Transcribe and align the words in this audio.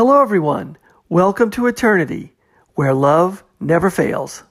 Hello, 0.00 0.22
everyone. 0.22 0.78
Welcome 1.10 1.50
to 1.50 1.66
Eternity, 1.66 2.32
where 2.74 2.94
love 2.94 3.44
never 3.60 3.90
fails. 3.90 4.44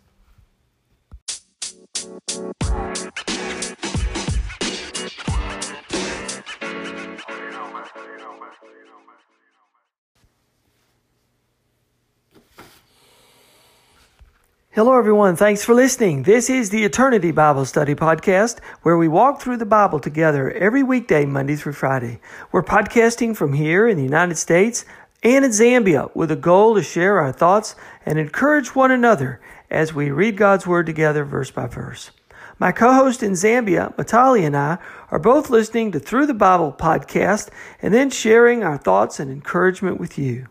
Hello, 14.70 14.96
everyone. 14.96 15.36
Thanks 15.36 15.66
for 15.66 15.74
listening. 15.74 16.24
This 16.24 16.52
is 16.52 16.70
the 16.70 16.86
Eternity 16.86 17.32
Bible 17.32 17.66
Study 17.66 17.96
Podcast, 17.96 18.60
where 18.84 18.98
we 18.98 19.08
walk 19.08 19.42
through 19.42 19.58
the 19.58 19.66
Bible 19.66 20.00
together 20.00 20.52
every 20.52 20.84
weekday, 20.84 21.26
Monday 21.26 21.56
through 21.56 21.74
Friday. 21.74 22.22
We're 22.52 22.62
podcasting 22.62 23.36
from 23.36 23.54
here 23.54 23.88
in 23.88 23.98
the 23.98 24.04
United 24.04 24.38
States 24.38 24.86
and 25.22 25.44
in 25.44 25.52
Zambia 25.52 26.14
with 26.16 26.32
a 26.32 26.36
goal 26.36 26.76
to 26.76 26.84
share 26.84 27.20
our 27.20 27.32
thoughts 27.32 27.76
and 28.06 28.18
encourage 28.18 28.74
one 28.76 28.92
another 28.92 29.42
as 29.70 29.94
we 29.94 30.12
read 30.12 30.38
God's 30.38 30.66
Word 30.66 30.86
together 30.86 31.26
verse 31.26 31.52
by 31.52 31.68
verse. 31.68 32.12
My 32.58 32.72
co 32.72 32.94
host 32.94 33.24
in 33.24 33.34
Zambia, 33.34 33.96
Matali, 33.96 34.46
and 34.46 34.56
I 34.56 34.78
are 35.12 35.20
both 35.20 35.50
listening 35.50 35.92
to 35.92 36.00
Through 36.00 36.26
the 36.26 36.34
Bible 36.34 36.74
podcast 36.78 37.50
and 37.82 37.94
then 37.94 38.10
sharing 38.10 38.64
our 38.64 38.78
thoughts 38.78 39.20
and 39.20 39.32
encouragement 39.32 40.00
with 40.00 40.18
you. 40.18 40.48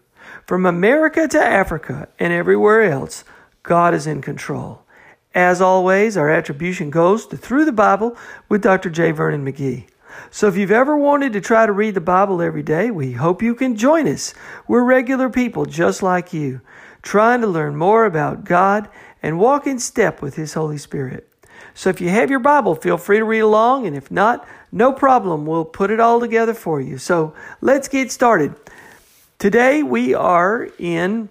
From 0.46 0.66
America 0.66 1.28
to 1.28 1.38
Africa 1.38 2.08
and 2.18 2.32
everywhere 2.32 2.82
else, 2.82 3.24
God 3.62 3.94
is 3.94 4.06
in 4.06 4.22
control. 4.22 4.82
As 5.34 5.60
always, 5.60 6.16
our 6.16 6.30
attribution 6.30 6.90
goes 6.90 7.26
to 7.26 7.36
Through 7.36 7.66
the 7.66 7.72
Bible 7.72 8.16
with 8.48 8.62
Dr. 8.62 8.88
J. 8.90 9.12
Vernon 9.12 9.44
McGee. 9.44 9.86
So 10.30 10.48
if 10.48 10.56
you've 10.56 10.70
ever 10.70 10.96
wanted 10.96 11.32
to 11.32 11.40
try 11.40 11.66
to 11.66 11.72
read 11.72 11.94
the 11.94 12.00
Bible 12.00 12.42
every 12.42 12.62
day, 12.62 12.90
we 12.90 13.12
hope 13.12 13.42
you 13.42 13.54
can 13.54 13.76
join 13.76 14.06
us. 14.06 14.34
We're 14.66 14.84
regular 14.84 15.30
people 15.30 15.64
just 15.64 16.02
like 16.02 16.32
you, 16.32 16.60
trying 17.02 17.40
to 17.40 17.46
learn 17.46 17.76
more 17.76 18.04
about 18.04 18.44
God 18.44 18.88
and 19.22 19.38
walk 19.38 19.66
in 19.66 19.78
step 19.78 20.22
with 20.22 20.36
His 20.36 20.54
Holy 20.54 20.78
Spirit. 20.78 21.28
So 21.74 21.90
if 21.90 22.00
you 22.00 22.08
have 22.08 22.30
your 22.30 22.40
Bible, 22.40 22.74
feel 22.74 22.98
free 22.98 23.18
to 23.18 23.24
read 23.24 23.40
along, 23.40 23.86
and 23.86 23.96
if 23.96 24.10
not, 24.10 24.46
no 24.72 24.92
problem. 24.92 25.46
We'll 25.46 25.64
put 25.64 25.90
it 25.90 26.00
all 26.00 26.20
together 26.20 26.54
for 26.54 26.80
you. 26.80 26.98
So 26.98 27.34
let's 27.60 27.88
get 27.88 28.12
started. 28.12 28.54
Today 29.38 29.82
we 29.82 30.14
are 30.14 30.68
in 30.78 31.28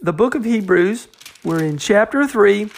the 0.00 0.12
book 0.12 0.34
of 0.34 0.44
Hebrews, 0.44 1.08
we're 1.44 1.62
in 1.62 1.78
chapter 1.78 2.26
3. 2.26 2.70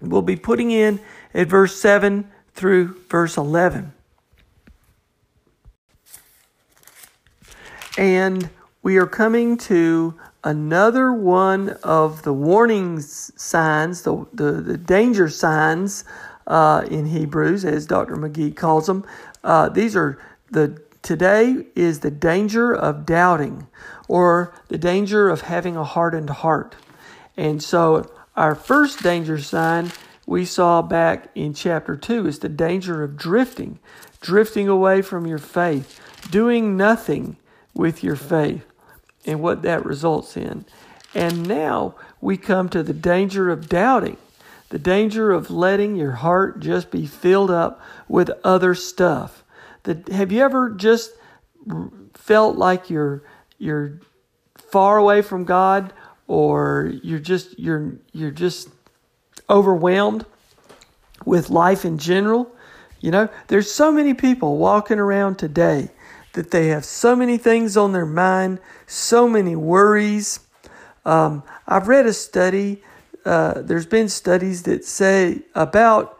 We'll 0.00 0.22
be 0.22 0.36
putting 0.36 0.70
in 0.70 1.00
at 1.34 1.46
verse 1.46 1.80
7 1.80 2.30
through 2.54 2.96
verse 3.08 3.36
11. 3.36 3.92
And 7.98 8.48
we 8.82 8.96
are 8.96 9.06
coming 9.06 9.56
to 9.58 10.14
another 10.44 11.12
one 11.12 11.70
of 11.82 12.22
the 12.22 12.32
warning 12.32 13.00
signs, 13.00 14.02
the, 14.02 14.26
the, 14.32 14.52
the 14.52 14.78
danger 14.78 15.28
signs 15.28 16.04
uh, 16.46 16.84
in 16.90 17.06
Hebrews, 17.06 17.64
as 17.64 17.86
Dr. 17.86 18.16
McGee 18.16 18.56
calls 18.56 18.86
them. 18.86 19.04
Uh, 19.44 19.68
these 19.68 19.94
are 19.94 20.18
the 20.50 20.80
today 21.02 21.66
is 21.74 22.00
the 22.00 22.10
danger 22.10 22.72
of 22.72 23.04
doubting 23.04 23.66
or 24.08 24.54
the 24.68 24.78
danger 24.78 25.28
of 25.28 25.42
having 25.42 25.76
a 25.76 25.84
hardened 25.84 26.30
heart. 26.30 26.76
And 27.36 27.62
so, 27.62 28.10
our 28.36 28.54
first 28.54 29.02
danger 29.02 29.38
sign 29.38 29.92
we 30.26 30.44
saw 30.44 30.82
back 30.82 31.28
in 31.34 31.52
chapter 31.54 31.96
2 31.96 32.26
is 32.26 32.38
the 32.38 32.48
danger 32.48 33.02
of 33.02 33.16
drifting, 33.16 33.78
drifting 34.20 34.68
away 34.68 35.02
from 35.02 35.26
your 35.26 35.38
faith, 35.38 36.00
doing 36.30 36.76
nothing 36.76 37.36
with 37.74 38.02
your 38.02 38.16
faith, 38.16 38.64
and 39.26 39.40
what 39.40 39.62
that 39.62 39.84
results 39.84 40.36
in. 40.36 40.64
And 41.14 41.46
now 41.46 41.94
we 42.20 42.36
come 42.36 42.68
to 42.70 42.82
the 42.82 42.92
danger 42.92 43.50
of 43.50 43.68
doubting, 43.68 44.16
the 44.70 44.78
danger 44.78 45.32
of 45.32 45.50
letting 45.50 45.96
your 45.96 46.12
heart 46.12 46.60
just 46.60 46.90
be 46.90 47.06
filled 47.06 47.50
up 47.50 47.80
with 48.08 48.30
other 48.42 48.74
stuff. 48.74 49.44
The, 49.84 50.02
have 50.12 50.32
you 50.32 50.42
ever 50.42 50.70
just 50.70 51.12
felt 52.14 52.56
like 52.56 52.90
you're 52.90 53.22
you're 53.58 54.00
far 54.56 54.96
away 54.96 55.22
from 55.22 55.44
God 55.44 55.92
or 56.26 56.92
you're 57.02 57.18
just 57.18 57.58
you're 57.58 57.94
you're 58.12 58.30
just 58.30 58.68
overwhelmed 59.48 60.24
with 61.24 61.50
life 61.50 61.84
in 61.84 61.98
general. 61.98 62.50
You 63.00 63.10
know, 63.10 63.28
there's 63.48 63.70
so 63.70 63.92
many 63.92 64.14
people 64.14 64.56
walking 64.56 64.98
around 64.98 65.36
today 65.38 65.90
that 66.34 66.50
they 66.50 66.68
have 66.68 66.84
so 66.84 67.14
many 67.14 67.38
things 67.38 67.76
on 67.76 67.92
their 67.92 68.06
mind, 68.06 68.58
so 68.86 69.28
many 69.28 69.56
worries. 69.56 70.40
Um, 71.04 71.42
I've 71.66 71.88
read 71.88 72.06
a 72.06 72.12
study. 72.12 72.82
Uh, 73.24 73.60
there's 73.62 73.86
been 73.86 74.08
studies 74.08 74.62
that 74.64 74.84
say 74.84 75.42
about 75.54 76.18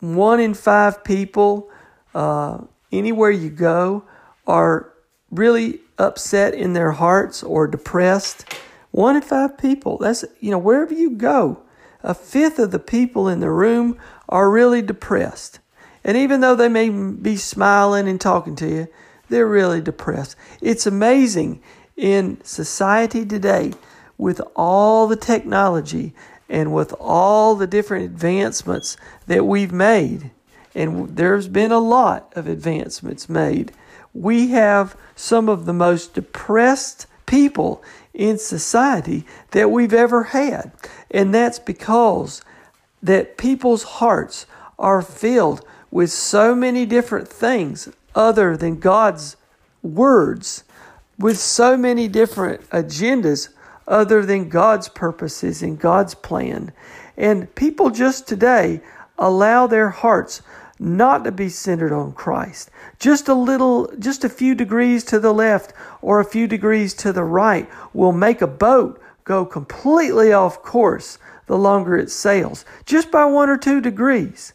one 0.00 0.40
in 0.40 0.54
five 0.54 1.04
people, 1.04 1.70
uh, 2.14 2.58
anywhere 2.90 3.30
you 3.30 3.50
go, 3.50 4.04
are 4.46 4.92
really 5.30 5.80
upset 5.98 6.54
in 6.54 6.72
their 6.72 6.92
hearts 6.92 7.42
or 7.42 7.66
depressed. 7.66 8.44
One 8.90 9.16
in 9.16 9.22
five 9.22 9.56
people. 9.56 9.98
That's, 9.98 10.24
you 10.40 10.50
know, 10.50 10.58
wherever 10.58 10.92
you 10.92 11.10
go, 11.10 11.62
a 12.02 12.14
fifth 12.14 12.58
of 12.58 12.72
the 12.72 12.78
people 12.78 13.28
in 13.28 13.40
the 13.40 13.50
room 13.50 13.96
are 14.28 14.50
really 14.50 14.82
depressed. 14.82 15.60
And 16.04 16.16
even 16.16 16.40
though 16.40 16.56
they 16.56 16.68
may 16.68 16.88
be 16.88 17.36
smiling 17.36 18.08
and 18.08 18.20
talking 18.20 18.56
to 18.56 18.68
you, 18.68 18.88
they're 19.32 19.46
really 19.46 19.80
depressed. 19.80 20.36
It's 20.60 20.86
amazing 20.86 21.62
in 21.96 22.38
society 22.44 23.24
today 23.24 23.72
with 24.18 24.42
all 24.54 25.08
the 25.08 25.16
technology 25.16 26.14
and 26.50 26.74
with 26.74 26.94
all 27.00 27.54
the 27.54 27.66
different 27.66 28.04
advancements 28.04 28.98
that 29.26 29.46
we've 29.46 29.72
made. 29.72 30.30
And 30.74 31.16
there's 31.16 31.48
been 31.48 31.72
a 31.72 31.78
lot 31.78 32.30
of 32.36 32.46
advancements 32.46 33.28
made. 33.28 33.72
We 34.12 34.48
have 34.48 34.96
some 35.16 35.48
of 35.48 35.64
the 35.64 35.72
most 35.72 36.12
depressed 36.12 37.06
people 37.24 37.82
in 38.12 38.36
society 38.36 39.24
that 39.52 39.70
we've 39.70 39.94
ever 39.94 40.24
had. 40.24 40.72
And 41.10 41.34
that's 41.34 41.58
because 41.58 42.42
that 43.02 43.38
people's 43.38 43.82
hearts 43.82 44.44
are 44.78 45.00
filled 45.00 45.64
with 45.90 46.10
so 46.10 46.54
many 46.54 46.84
different 46.84 47.28
things 47.28 47.88
other 48.14 48.56
than 48.56 48.78
God's 48.78 49.36
words, 49.82 50.64
with 51.18 51.38
so 51.38 51.76
many 51.76 52.08
different 52.08 52.68
agendas 52.70 53.48
other 53.86 54.24
than 54.24 54.48
God's 54.48 54.88
purposes 54.88 55.62
and 55.62 55.78
God's 55.78 56.14
plan. 56.14 56.72
And 57.16 57.54
people 57.54 57.90
just 57.90 58.26
today 58.26 58.80
allow 59.18 59.66
their 59.66 59.90
hearts 59.90 60.42
not 60.78 61.24
to 61.24 61.32
be 61.32 61.48
centered 61.48 61.92
on 61.92 62.12
Christ. 62.12 62.70
Just 62.98 63.28
a 63.28 63.34
little, 63.34 63.92
just 63.98 64.24
a 64.24 64.28
few 64.28 64.54
degrees 64.54 65.04
to 65.04 65.20
the 65.20 65.32
left 65.32 65.72
or 66.00 66.18
a 66.18 66.24
few 66.24 66.46
degrees 66.48 66.94
to 66.94 67.12
the 67.12 67.24
right 67.24 67.68
will 67.92 68.12
make 68.12 68.42
a 68.42 68.46
boat 68.46 69.00
go 69.24 69.44
completely 69.44 70.32
off 70.32 70.62
course 70.62 71.18
the 71.46 71.56
longer 71.56 71.96
it 71.96 72.10
sails, 72.10 72.64
just 72.86 73.10
by 73.10 73.24
one 73.24 73.48
or 73.48 73.56
two 73.56 73.80
degrees. 73.80 74.52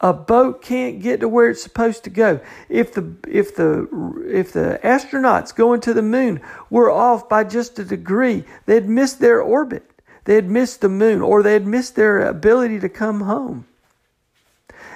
A 0.00 0.12
boat 0.12 0.62
can't 0.62 1.00
get 1.00 1.20
to 1.20 1.28
where 1.28 1.48
it's 1.48 1.62
supposed 1.62 2.04
to 2.04 2.10
go. 2.10 2.40
If 2.68 2.92
the 2.92 3.14
if 3.26 3.56
the 3.56 3.88
if 4.26 4.52
the 4.52 4.78
astronauts 4.84 5.54
going 5.54 5.80
to 5.82 5.94
the 5.94 6.02
moon 6.02 6.42
were 6.68 6.90
off 6.90 7.28
by 7.28 7.44
just 7.44 7.78
a 7.78 7.84
degree, 7.84 8.44
they'd 8.66 8.88
miss 8.88 9.14
their 9.14 9.40
orbit. 9.40 9.90
They'd 10.26 10.50
miss 10.50 10.76
the 10.76 10.88
moon, 10.88 11.22
or 11.22 11.42
they'd 11.42 11.66
miss 11.66 11.90
their 11.90 12.26
ability 12.26 12.80
to 12.80 12.88
come 12.88 13.20
home. 13.20 13.64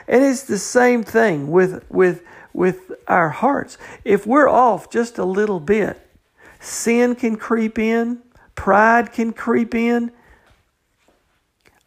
And 0.08 0.24
it's 0.24 0.42
the 0.42 0.58
same 0.58 1.04
thing 1.04 1.52
with, 1.52 1.88
with, 1.88 2.24
with 2.52 2.90
our 3.06 3.28
hearts. 3.28 3.78
If 4.04 4.26
we're 4.26 4.48
off 4.48 4.90
just 4.90 5.18
a 5.18 5.24
little 5.24 5.60
bit, 5.60 6.04
sin 6.58 7.14
can 7.14 7.36
creep 7.36 7.78
in, 7.78 8.18
pride 8.56 9.12
can 9.12 9.32
creep 9.32 9.72
in, 9.72 10.10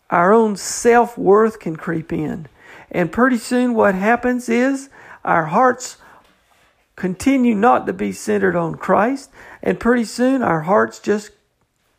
our 0.10 0.32
own 0.32 0.56
self 0.56 1.18
worth 1.18 1.60
can 1.60 1.76
creep 1.76 2.14
in. 2.14 2.48
And 2.94 3.12
pretty 3.12 3.38
soon, 3.38 3.74
what 3.74 3.96
happens 3.96 4.48
is 4.48 4.90
our 5.26 5.46
hearts 5.46 5.98
continue 6.96 7.56
not 7.56 7.88
to 7.88 7.94
be 7.94 8.12
centered 8.12 8.56
on 8.56 8.76
Christ, 8.76 9.32
and 9.64 9.80
pretty 9.80 10.06
soon 10.06 10.44
our 10.44 10.62
hearts 10.62 11.00
just 11.00 11.32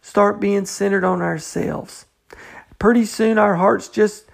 start 0.00 0.40
being 0.40 0.66
centered 0.66 1.04
on 1.04 1.20
ourselves. 1.20 2.06
Pretty 2.78 3.04
soon 3.04 3.38
our 3.38 3.56
hearts 3.56 3.88
just 3.88 4.26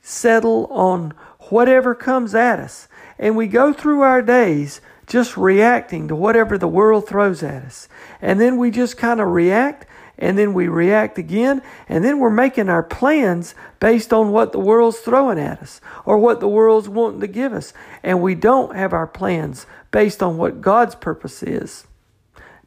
settle 0.00 0.66
on 0.66 1.12
whatever 1.48 1.94
comes 1.94 2.34
at 2.34 2.60
us. 2.60 2.86
And 3.18 3.36
we 3.36 3.48
go 3.48 3.72
through 3.72 4.02
our 4.02 4.22
days 4.22 4.80
just 5.06 5.36
reacting 5.36 6.08
to 6.08 6.14
whatever 6.14 6.58
the 6.58 6.68
world 6.68 7.08
throws 7.08 7.42
at 7.42 7.64
us. 7.64 7.88
And 8.20 8.40
then 8.40 8.56
we 8.56 8.70
just 8.70 8.96
kind 8.96 9.20
of 9.20 9.28
react 9.28 9.86
and 10.18 10.38
then 10.38 10.54
we 10.54 10.68
react 10.68 11.18
again, 11.18 11.62
and 11.88 12.04
then 12.04 12.18
we're 12.18 12.30
making 12.30 12.68
our 12.68 12.82
plans 12.82 13.54
based 13.80 14.12
on 14.12 14.30
what 14.30 14.52
the 14.52 14.58
world's 14.58 14.98
throwing 14.98 15.38
at 15.38 15.60
us 15.60 15.80
or 16.04 16.18
what 16.18 16.40
the 16.40 16.48
world's 16.48 16.88
wanting 16.88 17.20
to 17.20 17.26
give 17.26 17.52
us. 17.52 17.74
And 18.02 18.22
we 18.22 18.34
don't 18.34 18.74
have 18.74 18.92
our 18.92 19.06
plans 19.06 19.66
based 19.90 20.22
on 20.22 20.38
what 20.38 20.60
God's 20.60 20.94
purpose 20.94 21.42
is. 21.42 21.86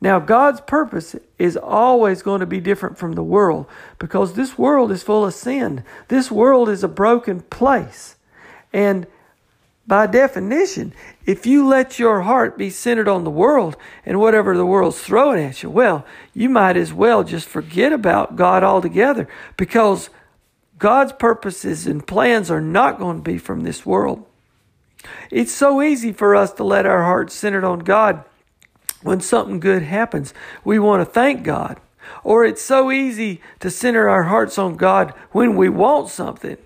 Now, 0.02 0.20
God's 0.20 0.62
purpose 0.62 1.16
is 1.38 1.58
always 1.58 2.22
going 2.22 2.40
to 2.40 2.46
be 2.46 2.62
different 2.62 2.98
from 2.98 3.14
the 3.14 3.24
world 3.24 3.66
because 3.98 4.34
this 4.34 4.58
world 4.58 4.92
is 4.92 5.04
full 5.04 5.26
of 5.26 5.34
sin. 5.34 5.84
This 6.08 6.32
world 6.32 6.70
is 6.70 6.84
a 6.84 6.88
broken 6.88 7.42
place. 7.42 8.16
And 8.72 9.08
by 9.90 10.06
definition, 10.06 10.94
if 11.26 11.48
you 11.48 11.68
let 11.68 11.98
your 11.98 12.22
heart 12.22 12.60
be 12.60 12.70
centered 12.70 13.08
on 13.08 13.24
the 13.24 13.32
world 13.32 13.76
and 14.06 14.20
whatever 14.20 14.56
the 14.56 14.66
world's 14.66 15.02
throwing 15.02 15.44
at 15.44 15.64
you, 15.64 15.70
well, 15.70 16.06
you 16.32 16.48
might 16.48 16.78
as 16.78 16.94
well 16.94 17.24
just 17.24 17.50
forget 17.50 17.92
about 17.92 18.36
God 18.36 18.64
altogether 18.64 19.28
because 19.58 20.12
God's 20.78 21.12
purposes 21.14 21.88
and 21.88 22.06
plans 22.06 22.52
are 22.52 22.62
not 22.62 23.00
going 23.00 23.18
to 23.18 23.24
be 23.24 23.40
from 23.40 23.62
this 23.62 23.84
world. 23.84 24.24
It's 25.32 25.52
so 25.52 25.82
easy 25.82 26.14
for 26.14 26.36
us 26.36 26.54
to 26.54 26.64
let 26.64 26.86
our 26.86 27.04
hearts 27.04 27.34
centered 27.34 27.64
on 27.64 27.80
God 27.80 28.24
when 29.02 29.22
something 29.22 29.60
good 29.60 29.82
happens. 29.82 30.36
We 30.64 30.78
want 30.78 31.02
to 31.02 31.06
thank 31.06 31.44
God. 31.44 31.80
Or 32.24 32.46
it's 32.46 32.62
so 32.62 32.92
easy 32.92 33.42
to 33.60 33.72
center 33.72 34.08
our 34.08 34.24
hearts 34.24 34.60
on 34.60 34.76
God 34.76 35.16
when 35.32 35.56
we 35.56 35.68
want 35.68 36.10
something 36.10 36.58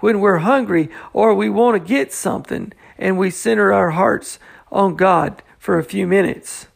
when 0.00 0.20
we're 0.20 0.38
hungry 0.38 0.90
or 1.12 1.34
we 1.34 1.48
want 1.48 1.74
to 1.74 1.88
get 1.88 2.12
something 2.12 2.72
and 2.98 3.18
we 3.18 3.30
center 3.30 3.72
our 3.72 3.90
hearts 3.90 4.38
on 4.70 4.96
God 4.96 5.42
for 5.58 5.78
a 5.78 5.84
few 5.84 6.06
minutes, 6.06 6.66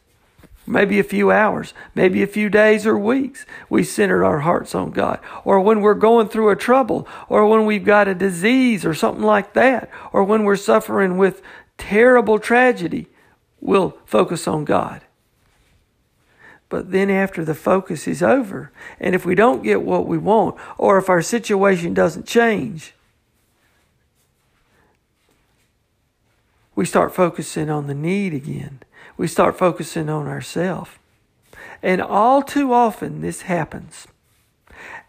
maybe 0.65 0.99
a 0.99 1.03
few 1.03 1.31
hours, 1.31 1.73
maybe 1.95 2.23
a 2.23 2.27
few 2.27 2.49
days 2.49 2.85
or 2.85 2.97
weeks. 2.97 3.45
We 3.69 3.83
center 3.83 4.23
our 4.23 4.39
hearts 4.39 4.75
on 4.75 4.91
God. 4.91 5.19
Or 5.43 5.59
when 5.59 5.81
we're 5.81 5.93
going 5.93 6.29
through 6.29 6.49
a 6.49 6.55
trouble, 6.55 7.07
or 7.29 7.47
when 7.47 7.65
we've 7.65 7.85
got 7.85 8.07
a 8.07 8.15
disease 8.15 8.85
or 8.85 8.93
something 8.93 9.23
like 9.23 9.53
that, 9.53 9.89
or 10.13 10.23
when 10.23 10.43
we're 10.43 10.55
suffering 10.55 11.17
with 11.17 11.41
terrible 11.77 12.39
tragedy, 12.39 13.07
we'll 13.59 13.97
focus 14.05 14.47
on 14.47 14.65
God. 14.65 15.01
But 16.69 16.91
then, 16.91 17.09
after 17.09 17.43
the 17.43 17.53
focus 17.53 18.07
is 18.07 18.23
over, 18.23 18.71
and 18.97 19.13
if 19.13 19.25
we 19.25 19.35
don't 19.35 19.61
get 19.61 19.81
what 19.81 20.07
we 20.07 20.17
want, 20.17 20.55
or 20.77 20.97
if 20.97 21.09
our 21.09 21.21
situation 21.21 21.93
doesn't 21.93 22.25
change, 22.25 22.93
we 26.81 26.85
start 26.87 27.13
focusing 27.13 27.69
on 27.69 27.85
the 27.85 27.93
need 27.93 28.33
again. 28.33 28.79
We 29.15 29.27
start 29.27 29.55
focusing 29.55 30.09
on 30.09 30.25
ourselves. 30.25 30.89
And 31.83 32.01
all 32.01 32.41
too 32.41 32.73
often 32.73 33.21
this 33.21 33.43
happens. 33.43 34.07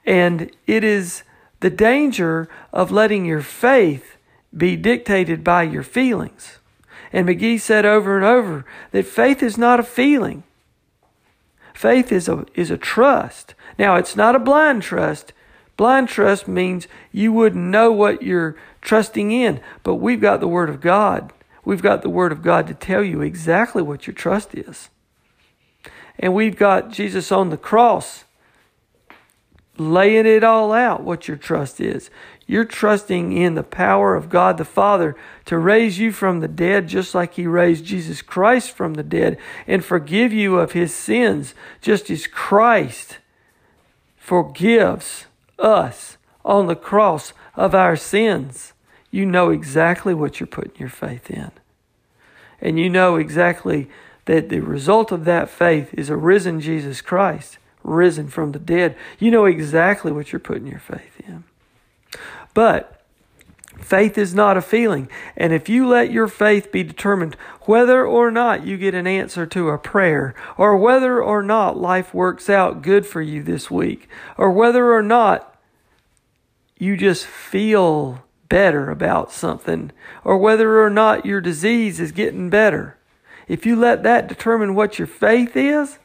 And 0.04 0.50
it 0.66 0.84
is 0.84 1.22
the 1.60 1.70
danger 1.70 2.46
of 2.74 2.90
letting 2.90 3.24
your 3.24 3.40
faith 3.40 4.18
be 4.54 4.76
dictated 4.76 5.42
by 5.42 5.62
your 5.62 5.82
feelings. 5.82 6.58
And 7.10 7.26
McGee 7.26 7.58
said 7.58 7.86
over 7.86 8.16
and 8.16 8.26
over 8.26 8.66
that 8.90 9.06
faith 9.06 9.42
is 9.42 9.56
not 9.56 9.80
a 9.80 9.82
feeling. 9.82 10.42
Faith 11.72 12.12
is 12.12 12.28
a, 12.28 12.44
is 12.54 12.70
a 12.70 12.76
trust. 12.76 13.54
Now, 13.78 13.96
it's 13.96 14.14
not 14.14 14.36
a 14.36 14.38
blind 14.38 14.82
trust. 14.82 15.32
Blind 15.78 16.10
trust 16.10 16.46
means 16.46 16.86
you 17.12 17.32
wouldn't 17.32 17.64
know 17.64 17.90
what 17.90 18.22
you're 18.22 18.56
trusting 18.82 19.32
in, 19.32 19.62
but 19.82 19.94
we've 19.94 20.20
got 20.20 20.40
the 20.40 20.46
Word 20.46 20.68
of 20.68 20.82
God 20.82 21.32
We've 21.64 21.82
got 21.82 22.02
the 22.02 22.10
Word 22.10 22.32
of 22.32 22.42
God 22.42 22.66
to 22.66 22.74
tell 22.74 23.02
you 23.04 23.20
exactly 23.20 23.82
what 23.82 24.06
your 24.06 24.14
trust 24.14 24.54
is. 24.54 24.90
And 26.18 26.34
we've 26.34 26.56
got 26.56 26.90
Jesus 26.90 27.30
on 27.30 27.50
the 27.50 27.56
cross 27.56 28.24
laying 29.78 30.26
it 30.26 30.44
all 30.44 30.72
out 30.72 31.02
what 31.02 31.28
your 31.28 31.36
trust 31.36 31.80
is. 31.80 32.10
You're 32.46 32.64
trusting 32.64 33.32
in 33.32 33.54
the 33.54 33.62
power 33.62 34.14
of 34.14 34.28
God 34.28 34.58
the 34.58 34.64
Father 34.64 35.16
to 35.46 35.56
raise 35.56 35.98
you 35.98 36.12
from 36.12 36.40
the 36.40 36.48
dead, 36.48 36.88
just 36.88 37.14
like 37.14 37.34
He 37.34 37.46
raised 37.46 37.84
Jesus 37.84 38.20
Christ 38.20 38.72
from 38.72 38.94
the 38.94 39.02
dead, 39.02 39.38
and 39.66 39.84
forgive 39.84 40.32
you 40.32 40.58
of 40.58 40.72
His 40.72 40.94
sins, 40.94 41.54
just 41.80 42.10
as 42.10 42.26
Christ 42.26 43.18
forgives 44.16 45.26
us 45.58 46.18
on 46.44 46.66
the 46.66 46.76
cross 46.76 47.32
of 47.54 47.74
our 47.74 47.96
sins 47.96 48.72
you 49.12 49.24
know 49.24 49.50
exactly 49.50 50.12
what 50.12 50.40
you're 50.40 50.48
putting 50.48 50.74
your 50.80 50.88
faith 50.88 51.30
in. 51.30 51.52
And 52.60 52.80
you 52.80 52.90
know 52.90 53.14
exactly 53.16 53.88
that 54.24 54.48
the 54.48 54.60
result 54.60 55.12
of 55.12 55.24
that 55.26 55.48
faith 55.48 55.94
is 55.94 56.10
a 56.10 56.16
risen 56.16 56.60
Jesus 56.60 57.00
Christ, 57.00 57.58
risen 57.84 58.26
from 58.26 58.50
the 58.50 58.58
dead. 58.58 58.96
You 59.20 59.30
know 59.30 59.44
exactly 59.44 60.10
what 60.10 60.32
you're 60.32 60.40
putting 60.40 60.66
your 60.66 60.80
faith 60.80 61.20
in. 61.24 61.44
But 62.54 63.02
Faith 63.80 64.18
is 64.18 64.34
not 64.34 64.56
a 64.56 64.62
feeling. 64.62 65.08
And 65.36 65.52
if 65.52 65.68
you 65.68 65.88
let 65.88 66.12
your 66.12 66.28
faith 66.28 66.70
be 66.70 66.82
determined 66.82 67.36
whether 67.62 68.06
or 68.06 68.30
not 68.30 68.66
you 68.66 68.76
get 68.76 68.94
an 68.94 69.06
answer 69.06 69.46
to 69.46 69.70
a 69.70 69.78
prayer, 69.78 70.34
or 70.56 70.76
whether 70.76 71.22
or 71.22 71.42
not 71.42 71.78
life 71.78 72.12
works 72.12 72.50
out 72.50 72.82
good 72.82 73.06
for 73.06 73.22
you 73.22 73.42
this 73.42 73.70
week, 73.70 74.08
or 74.36 74.50
whether 74.50 74.92
or 74.92 75.02
not 75.02 75.58
you 76.78 76.96
just 76.96 77.24
feel 77.24 78.22
better 78.52 78.90
about 78.90 79.32
something 79.32 79.90
or 80.24 80.36
whether 80.36 80.82
or 80.84 80.90
not 80.90 81.24
your 81.24 81.40
disease 81.40 81.98
is 81.98 82.12
getting 82.12 82.50
better. 82.50 82.98
If 83.48 83.64
you 83.64 83.74
let 83.74 84.02
that 84.02 84.26
determine 84.26 84.74
what 84.74 84.98
your 84.98 85.06
faith 85.06 85.56
is, 85.56 85.98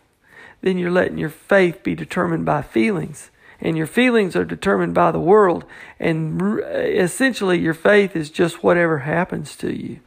then 0.61 0.77
you're 0.77 0.89
letting 0.89 1.17
your 1.17 1.29
faith 1.29 1.83
be 1.83 1.93
determined 1.93 2.45
by 2.45 2.61
feelings. 2.61 3.31
And 3.59 3.75
your 3.75 3.85
feelings 3.85 4.33
are 4.37 4.45
determined 4.45 4.93
by 4.93 5.11
the 5.11 5.19
world. 5.19 5.65
And 5.99 6.61
essentially, 6.71 7.59
your 7.59 7.73
faith 7.73 8.15
is 8.15 8.29
just 8.29 8.63
whatever 8.63 8.99
happens 8.99 9.57
to 9.57 9.75
you. 9.75 9.99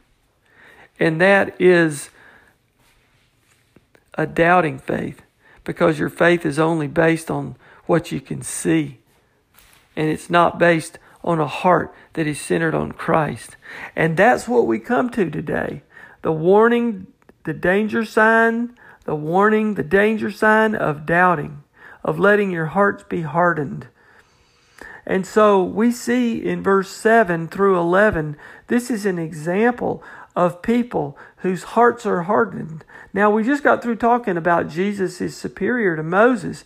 And 0.99 1.21
that 1.21 1.61
is 1.61 2.09
a 4.15 4.25
doubting 4.25 4.79
faith 4.79 5.21
because 5.63 5.99
your 5.99 6.09
faith 6.09 6.43
is 6.43 6.57
only 6.57 6.87
based 6.87 7.29
on 7.29 7.55
what 7.85 8.11
you 8.11 8.19
can 8.19 8.41
see. 8.41 8.97
And 9.95 10.09
it's 10.09 10.31
not 10.31 10.57
based 10.57 10.97
on 11.23 11.39
a 11.39 11.47
heart 11.47 11.93
that 12.13 12.27
is 12.27 12.39
centered 12.39 12.75
on 12.75 12.91
Christ. 12.91 13.55
And 13.95 14.17
that's 14.17 14.47
what 14.47 14.67
we 14.67 14.79
come 14.79 15.09
to 15.11 15.29
today. 15.29 15.83
The 16.21 16.31
warning, 16.31 17.07
the 17.43 17.53
danger 17.53 18.05
sign, 18.05 18.77
the 19.05 19.15
warning, 19.15 19.75
the 19.75 19.83
danger 19.83 20.31
sign 20.31 20.75
of 20.75 21.05
doubting, 21.05 21.63
of 22.03 22.19
letting 22.19 22.51
your 22.51 22.67
hearts 22.67 23.03
be 23.03 23.21
hardened. 23.21 23.87
And 25.05 25.25
so 25.25 25.63
we 25.63 25.91
see 25.91 26.37
in 26.37 26.61
verse 26.61 26.89
7 26.89 27.47
through 27.47 27.77
11, 27.79 28.37
this 28.67 28.91
is 28.91 29.05
an 29.05 29.17
example 29.17 30.03
of 30.35 30.61
people 30.61 31.17
whose 31.37 31.63
hearts 31.63 32.05
are 32.05 32.23
hardened. 32.23 32.85
Now, 33.13 33.29
we 33.29 33.43
just 33.43 33.63
got 33.63 33.81
through 33.81 33.97
talking 33.97 34.37
about 34.37 34.69
Jesus 34.69 35.19
is 35.19 35.35
superior 35.35 35.95
to 35.95 36.03
Moses. 36.03 36.63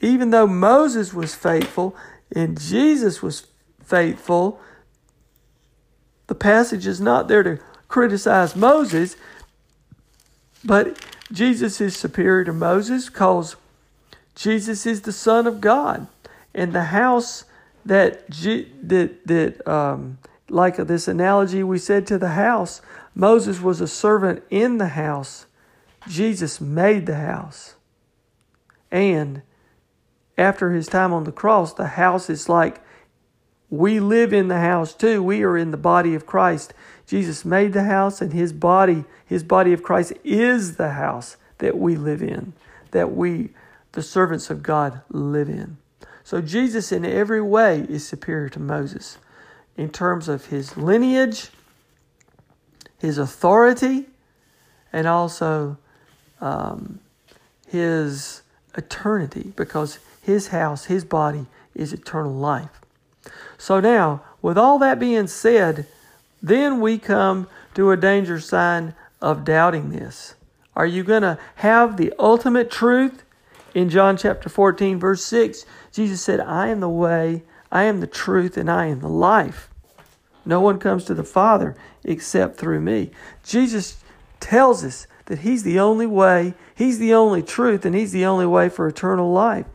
Even 0.00 0.30
though 0.30 0.46
Moses 0.46 1.14
was 1.14 1.34
faithful 1.34 1.94
and 2.34 2.60
Jesus 2.60 3.22
was 3.22 3.46
faithful. 3.88 4.60
The 6.26 6.34
passage 6.34 6.86
is 6.86 7.00
not 7.00 7.28
there 7.28 7.42
to 7.42 7.58
criticize 7.88 8.54
Moses, 8.54 9.16
but 10.64 11.04
Jesus 11.32 11.80
is 11.80 11.96
superior 11.96 12.44
to 12.44 12.52
Moses 12.52 13.06
because 13.06 13.56
Jesus 14.34 14.86
is 14.86 15.02
the 15.02 15.12
Son 15.12 15.46
of 15.46 15.60
God. 15.60 16.06
And 16.54 16.72
the 16.72 16.84
house 16.84 17.44
that, 17.84 18.28
that, 18.28 19.26
that 19.26 19.68
um, 19.68 20.18
like 20.50 20.76
this 20.76 21.08
analogy 21.08 21.62
we 21.62 21.78
said 21.78 22.06
to 22.08 22.18
the 22.18 22.30
house, 22.30 22.80
Moses 23.14 23.60
was 23.60 23.80
a 23.80 23.88
servant 23.88 24.42
in 24.50 24.78
the 24.78 24.88
house. 24.88 25.46
Jesus 26.08 26.60
made 26.60 27.06
the 27.06 27.16
house. 27.16 27.74
And 28.90 29.42
after 30.36 30.72
his 30.72 30.86
time 30.86 31.12
on 31.12 31.24
the 31.24 31.32
cross, 31.32 31.74
the 31.74 31.88
house 31.88 32.30
is 32.30 32.48
like 32.48 32.80
we 33.70 34.00
live 34.00 34.32
in 34.32 34.48
the 34.48 34.60
house 34.60 34.94
too. 34.94 35.22
We 35.22 35.42
are 35.42 35.56
in 35.56 35.70
the 35.70 35.76
body 35.76 36.14
of 36.14 36.26
Christ. 36.26 36.72
Jesus 37.06 37.44
made 37.44 37.72
the 37.72 37.84
house, 37.84 38.20
and 38.20 38.32
his 38.32 38.52
body, 38.52 39.04
his 39.24 39.42
body 39.42 39.72
of 39.72 39.82
Christ, 39.82 40.12
is 40.24 40.76
the 40.76 40.90
house 40.90 41.36
that 41.58 41.78
we 41.78 41.96
live 41.96 42.22
in, 42.22 42.52
that 42.90 43.12
we, 43.12 43.50
the 43.92 44.02
servants 44.02 44.50
of 44.50 44.62
God, 44.62 45.00
live 45.10 45.48
in. 45.48 45.78
So 46.22 46.40
Jesus, 46.40 46.92
in 46.92 47.04
every 47.04 47.40
way, 47.40 47.86
is 47.88 48.06
superior 48.06 48.50
to 48.50 48.60
Moses 48.60 49.18
in 49.76 49.88
terms 49.90 50.28
of 50.28 50.46
his 50.46 50.76
lineage, 50.76 51.48
his 52.98 53.16
authority, 53.16 54.06
and 54.92 55.06
also 55.06 55.78
um, 56.40 57.00
his 57.66 58.42
eternity, 58.76 59.52
because 59.56 59.98
his 60.20 60.48
house, 60.48 60.86
his 60.86 61.04
body, 61.04 61.46
is 61.74 61.92
eternal 61.92 62.32
life. 62.32 62.82
So 63.56 63.80
now, 63.80 64.22
with 64.42 64.58
all 64.58 64.78
that 64.78 64.98
being 64.98 65.26
said, 65.26 65.86
then 66.42 66.80
we 66.80 66.98
come 66.98 67.48
to 67.74 67.90
a 67.90 67.96
danger 67.96 68.40
sign 68.40 68.94
of 69.20 69.44
doubting 69.44 69.90
this. 69.90 70.34
Are 70.76 70.86
you 70.86 71.02
going 71.02 71.22
to 71.22 71.38
have 71.56 71.96
the 71.96 72.12
ultimate 72.18 72.70
truth 72.70 73.24
In 73.74 73.90
John 73.90 74.16
chapter 74.16 74.48
14, 74.48 74.98
verse 74.98 75.24
6, 75.24 75.64
Jesus 75.92 76.22
said, 76.22 76.40
I 76.40 76.68
am 76.68 76.80
the 76.80 76.88
way, 76.88 77.44
I 77.70 77.84
am 77.84 78.00
the 78.00 78.06
truth, 78.06 78.56
and 78.56 78.70
I 78.70 78.86
am 78.86 79.00
the 79.00 79.08
life. 79.08 79.70
No 80.44 80.60
one 80.60 80.78
comes 80.78 81.04
to 81.04 81.14
the 81.14 81.24
Father 81.24 81.76
except 82.02 82.56
through 82.56 82.80
me. 82.80 83.10
Jesus 83.44 84.02
tells 84.40 84.82
us 84.84 85.06
that 85.26 85.40
He's 85.40 85.62
the 85.62 85.78
only 85.78 86.06
way, 86.06 86.54
He's 86.74 86.98
the 86.98 87.12
only 87.12 87.42
truth, 87.42 87.84
and 87.84 87.94
He's 87.94 88.12
the 88.12 88.24
only 88.24 88.46
way 88.46 88.68
for 88.68 88.88
eternal 88.88 89.30
life. 89.30 89.66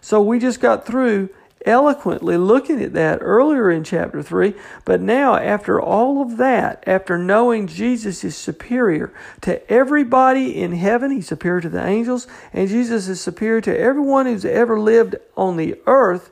So 0.00 0.22
we 0.22 0.38
just 0.38 0.60
got 0.60 0.86
through 0.86 1.28
eloquently 1.66 2.36
looking 2.36 2.80
at 2.80 2.92
that 2.94 3.18
earlier 3.20 3.70
in 3.70 3.84
chapter 3.84 4.22
3. 4.22 4.54
But 4.84 5.00
now, 5.00 5.36
after 5.36 5.80
all 5.80 6.22
of 6.22 6.36
that, 6.36 6.82
after 6.86 7.18
knowing 7.18 7.66
Jesus 7.66 8.24
is 8.24 8.36
superior 8.36 9.12
to 9.42 9.70
everybody 9.70 10.56
in 10.56 10.72
heaven, 10.72 11.10
he's 11.10 11.28
superior 11.28 11.60
to 11.60 11.68
the 11.68 11.84
angels, 11.84 12.26
and 12.52 12.68
Jesus 12.68 13.08
is 13.08 13.20
superior 13.20 13.60
to 13.62 13.78
everyone 13.78 14.26
who's 14.26 14.44
ever 14.44 14.78
lived 14.78 15.16
on 15.36 15.56
the 15.56 15.78
earth, 15.86 16.30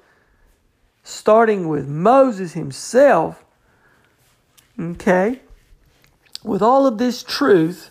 starting 1.02 1.68
with 1.68 1.88
Moses 1.88 2.52
himself. 2.52 3.44
Okay? 4.80 5.40
With 6.42 6.62
all 6.62 6.86
of 6.86 6.98
this 6.98 7.22
truth 7.22 7.90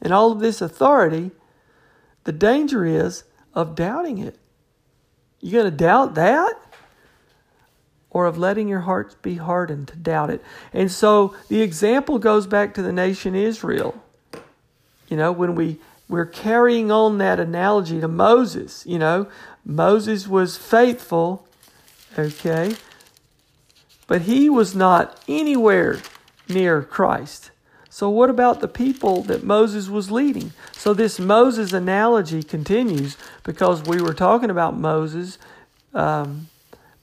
and 0.00 0.12
all 0.12 0.32
of 0.32 0.40
this 0.40 0.60
authority, 0.60 1.30
the 2.24 2.32
danger 2.32 2.84
is 2.84 3.24
of 3.54 3.74
doubting 3.74 4.18
it. 4.18 4.38
You're 5.40 5.62
going 5.62 5.72
to 5.72 5.76
doubt 5.76 6.14
that? 6.14 6.54
Or 8.10 8.26
of 8.26 8.36
letting 8.36 8.68
your 8.68 8.80
hearts 8.80 9.14
be 9.22 9.36
hardened 9.36 9.88
to 9.88 9.96
doubt 9.96 10.30
it. 10.30 10.42
And 10.72 10.90
so 10.90 11.34
the 11.48 11.62
example 11.62 12.18
goes 12.18 12.46
back 12.46 12.74
to 12.74 12.82
the 12.82 12.92
nation 12.92 13.34
Israel. 13.34 14.02
You 15.08 15.16
know, 15.16 15.30
when 15.30 15.54
we, 15.54 15.78
we're 16.08 16.26
carrying 16.26 16.90
on 16.90 17.18
that 17.18 17.38
analogy 17.38 18.00
to 18.00 18.08
Moses, 18.08 18.84
you 18.84 18.98
know, 18.98 19.28
Moses 19.64 20.26
was 20.26 20.56
faithful, 20.56 21.46
okay, 22.18 22.74
but 24.06 24.22
he 24.22 24.50
was 24.50 24.74
not 24.74 25.22
anywhere 25.28 26.00
near 26.48 26.82
Christ. 26.82 27.50
So, 27.92 28.08
what 28.08 28.30
about 28.30 28.60
the 28.60 28.68
people 28.68 29.22
that 29.24 29.42
Moses 29.42 29.88
was 29.88 30.10
leading? 30.12 30.52
So, 30.72 30.94
this 30.94 31.18
Moses 31.18 31.72
analogy 31.72 32.42
continues 32.42 33.16
because 33.42 33.82
we 33.82 34.00
were 34.00 34.14
talking 34.14 34.48
about 34.48 34.76
Moses, 34.76 35.38
um, 35.92 36.48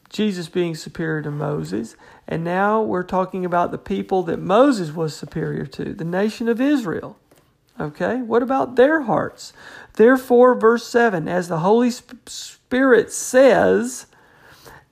Jesus 0.09 0.47
being 0.47 0.75
superior 0.75 1.21
to 1.21 1.31
Moses, 1.31 1.95
and 2.27 2.43
now 2.43 2.81
we're 2.81 3.03
talking 3.03 3.45
about 3.45 3.71
the 3.71 3.77
people 3.77 4.23
that 4.23 4.39
Moses 4.39 4.91
was 4.93 5.15
superior 5.15 5.65
to, 5.65 5.93
the 5.93 6.05
nation 6.05 6.47
of 6.47 6.61
Israel. 6.61 7.17
Okay, 7.79 8.21
what 8.21 8.41
about 8.41 8.75
their 8.75 9.01
hearts? 9.01 9.53
Therefore, 9.93 10.55
verse 10.55 10.87
7 10.87 11.27
as 11.27 11.47
the 11.47 11.59
Holy 11.59 11.91
Spirit 11.91 13.11
says, 13.11 14.07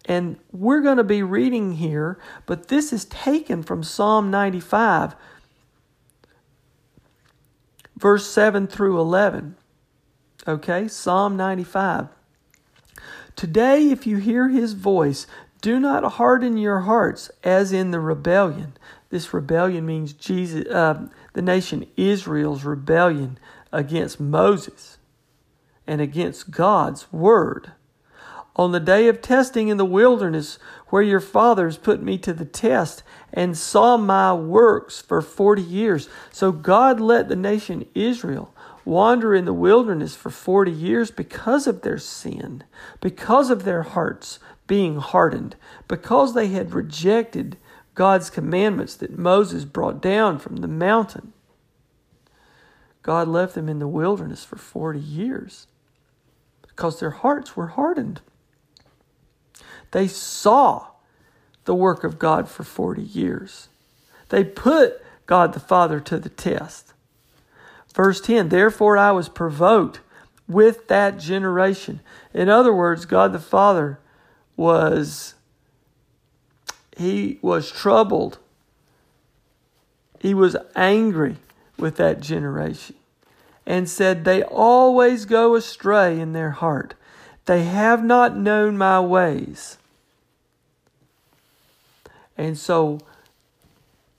and 0.06 0.38
we're 0.52 0.82
going 0.82 0.98
to 0.98 1.04
be 1.04 1.24
reading 1.24 1.74
here, 1.74 2.20
but 2.46 2.68
this 2.68 2.94
is 2.94 3.06
taken 3.06 3.64
from 3.64 3.84
Psalm 3.84 4.30
95 4.30 5.16
verse 7.98 8.28
7 8.28 8.68
through 8.68 9.00
11. 9.00 9.56
Okay, 10.48 10.88
Psalm 10.88 11.36
95. 11.38 12.10
Today, 13.36 13.89
if 13.89 14.08
you 14.08 14.18
hear 14.18 14.50
his 14.50 14.74
voice, 14.74 15.27
do 15.62 15.80
not 15.80 16.13
harden 16.13 16.58
your 16.58 16.82
hearts 16.82 17.30
as 17.44 17.74
in 17.74 17.92
the 17.92 18.00
rebellion. 18.00 18.77
This 19.10 19.34
rebellion 19.34 19.86
means 19.86 20.13
Jesus, 20.13 20.68
uh, 20.68 21.08
the 21.34 21.42
nation 21.42 21.88
Israel's 21.98 22.63
rebellion 22.63 23.38
against 23.72 24.20
Moses 24.20 24.98
and 25.86 26.01
against 26.01 26.51
God's 26.51 27.12
word. 27.12 27.72
On 28.56 28.72
the 28.72 28.80
day 28.80 29.10
of 29.10 29.22
testing 29.22 29.68
in 29.68 29.75
the 29.75 29.86
wilderness, 29.86 30.58
where 30.88 31.04
your 31.04 31.20
fathers 31.20 31.77
put 31.77 32.01
me 32.01 32.18
to 32.20 32.32
the 32.32 32.46
test 32.46 33.04
and 33.34 33.58
saw 33.58 33.98
my 33.98 34.34
works 34.34 35.01
for 35.01 35.22
40 35.22 35.62
years. 35.62 36.08
So 36.32 36.54
God 36.54 37.01
let 37.01 37.27
the 37.27 37.36
nation 37.36 37.86
Israel 37.94 38.55
wander 38.86 39.34
in 39.34 39.46
the 39.46 39.54
wilderness 39.54 40.15
for 40.15 40.30
40 40.30 40.72
years 40.72 41.12
because 41.12 41.68
of 41.68 41.82
their 41.82 41.98
sin, 41.98 42.63
because 43.01 43.50
of 43.50 43.63
their 43.63 43.84
hearts 43.84 44.39
being 44.68 44.98
hardened, 44.98 45.56
because 45.88 46.34
they 46.34 46.48
had 46.48 46.74
rejected 46.74 47.58
God's 47.96 48.30
commandments 48.30 48.96
that 48.96 49.18
Moses 49.18 49.65
brought 49.65 50.01
down 50.01 50.39
from 50.39 50.58
the 50.58 50.68
mountain. 50.68 51.34
God 53.01 53.27
left 53.27 53.56
them 53.56 53.70
in 53.70 53.80
the 53.80 53.88
wilderness 53.88 54.44
for 54.44 54.58
40 54.58 55.00
years 55.00 55.68
because 56.62 57.00
their 57.00 57.12
hearts 57.12 57.56
were 57.56 57.68
hardened. 57.68 58.22
They 59.92 60.08
saw 60.08 60.88
the 61.65 61.75
work 61.75 62.04
of 62.04 62.20
God 62.20 62.50
for 62.50 62.63
40 62.63 63.01
years. 63.01 63.70
They 64.30 64.44
put 64.44 65.01
God 65.25 65.54
the 65.54 65.60
Father 65.60 66.00
to 66.01 66.18
the 66.18 66.30
test. 66.30 66.94
Verse 67.96 68.20
10 68.20 68.50
Therefore 68.50 68.98
I 68.98 69.12
was 69.12 69.30
provoked 69.30 70.02
with 70.48 70.90
that 70.90 71.18
generation. 71.18 72.02
In 72.34 72.50
other 72.50 72.74
words, 72.74 73.06
God 73.06 73.32
the 73.32 73.40
Father 73.40 74.00
was 74.58 75.36
he 76.98 77.40
was 77.42 77.72
troubled. 77.72 78.38
He 80.20 80.34
was 80.34 80.56
angry 80.75 81.38
with 81.78 81.96
that 81.98 82.20
generation 82.20 82.96
and 83.66 83.90
said, 83.90 84.24
They 84.25 84.44
always 84.44 85.25
go 85.25 85.56
astray 85.56 86.20
in 86.20 86.34
their 86.34 86.52
heart. 86.52 86.96
They 87.46 87.64
have 87.64 88.04
not 88.04 88.38
known 88.38 88.78
my 88.78 89.00
ways. 89.00 89.78
And 92.38 92.58
so 92.58 93.00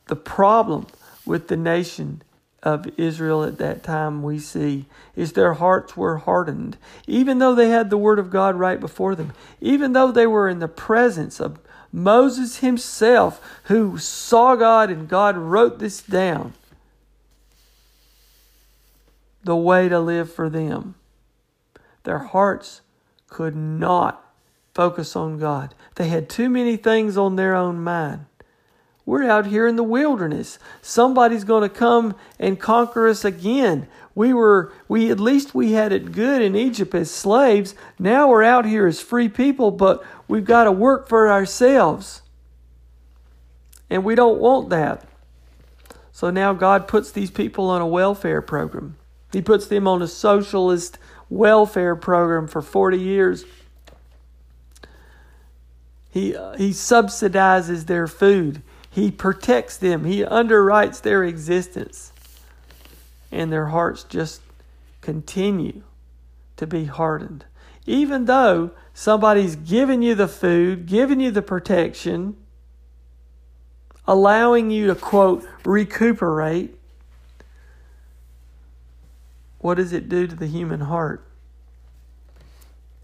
the 0.07 0.17
problem 0.17 0.87
with 1.27 1.49
the 1.49 1.57
nation 1.57 2.23
of 2.67 2.89
Israel 2.99 3.45
at 3.45 3.59
that 3.59 3.85
time 3.85 4.25
we 4.25 4.41
see 4.41 4.87
is 5.15 5.33
their 5.33 5.55
hearts 5.55 5.97
were 5.97 6.17
hardened. 6.19 6.77
Even 7.07 7.39
though 7.39 7.55
they 7.55 7.69
had 7.69 7.91
the 7.91 7.97
Word 7.97 8.19
of 8.19 8.29
God 8.29 8.57
right 8.57 8.81
before 8.81 9.15
them, 9.15 9.33
even 9.61 9.93
though 9.93 10.11
they 10.11 10.27
were 10.27 10.49
in 10.49 10.59
the 10.59 10.67
presence 10.67 11.39
of 11.39 11.61
Moses 11.93 12.57
himself, 12.59 13.41
who 13.65 13.99
saw 13.99 14.57
God 14.57 14.91
and 14.91 15.09
God 15.09 15.37
wrote 15.37 15.79
this 15.79 16.03
down 16.03 16.55
the 19.45 19.55
way 19.55 19.89
to 19.89 20.01
live 20.01 20.35
for 20.35 20.51
them, 20.51 20.97
their 22.03 22.19
hearts 22.19 22.81
could 23.29 23.55
not 23.55 24.25
focus 24.75 25.15
on 25.15 25.39
God. 25.39 25.73
They 25.95 26.09
had 26.09 26.29
too 26.29 26.51
many 26.51 26.77
things 26.77 27.17
on 27.17 27.37
their 27.37 27.55
own 27.55 27.79
mind. 27.79 28.27
We're 29.07 29.31
out 29.31 29.47
here 29.47 29.69
in 29.69 29.77
the 29.77 29.85
wilderness. 29.85 30.59
Somebody's 30.83 31.45
going 31.45 31.63
to 31.63 31.75
come 31.75 32.17
and 32.41 32.59
conquer 32.59 33.09
us 33.09 33.25
again. 33.25 33.87
We 34.17 34.35
were 34.35 34.73
we 34.89 35.13
at 35.13 35.21
least 35.21 35.55
we 35.55 35.73
had 35.73 35.93
it 35.93 36.11
good 36.11 36.43
in 36.43 36.57
Egypt 36.57 36.93
as 36.93 37.11
slaves. 37.11 37.77
Now 38.01 38.29
we're 38.29 38.43
out 38.43 38.67
here 38.67 38.85
as 38.87 39.01
free 39.01 39.29
people, 39.29 39.71
but 39.71 40.05
we've 40.27 40.45
got 40.45 40.65
to 40.65 40.73
work 40.73 41.09
for 41.09 41.31
ourselves. 41.31 42.23
And 43.89 44.05
we 44.05 44.17
don't 44.17 44.41
want 44.41 44.71
that. 44.71 45.07
So 46.11 46.31
now 46.31 46.53
God 46.53 46.89
puts 46.89 47.13
these 47.13 47.31
people 47.31 47.71
on 47.71 47.81
a 47.81 47.87
welfare 47.87 48.43
program. 48.43 48.97
He 49.33 49.41
puts 49.41 49.69
them 49.69 49.87
on 49.87 50.03
a 50.03 50.09
socialist 50.09 50.99
welfare 51.29 51.95
program 51.95 52.49
for 52.49 52.63
40 52.63 52.99
years. 52.99 53.45
He, 56.11 56.35
uh, 56.35 56.57
he 56.57 56.71
subsidizes 56.71 57.87
their 57.87 58.07
food. 58.07 58.63
He 58.97 59.11
protects 59.11 59.77
them. 59.77 60.07
He 60.07 60.25
underwrites 60.25 61.03
their 61.03 61.23
existence. 61.23 62.13
And 63.31 63.53
their 63.53 63.67
hearts 63.67 64.05
just 64.05 64.41
continue 65.03 65.83
to 66.57 66.67
be 66.67 66.87
hardened. 66.87 67.45
Even 67.85 68.25
though 68.25 68.71
somebody's 68.95 69.55
giving 69.55 70.01
you 70.01 70.15
the 70.15 70.27
food, 70.27 70.87
giving 70.87 71.21
you 71.21 71.31
the 71.31 71.43
protection, 71.43 72.39
allowing 74.09 74.71
you 74.71 74.87
to, 74.87 74.95
quote, 74.95 75.47
recuperate, 75.63 76.75
what 79.59 79.75
does 79.75 79.93
it 79.93 80.09
do 80.09 80.27
to 80.27 80.35
the 80.35 80.47
human 80.47 80.81
heart? 80.81 81.26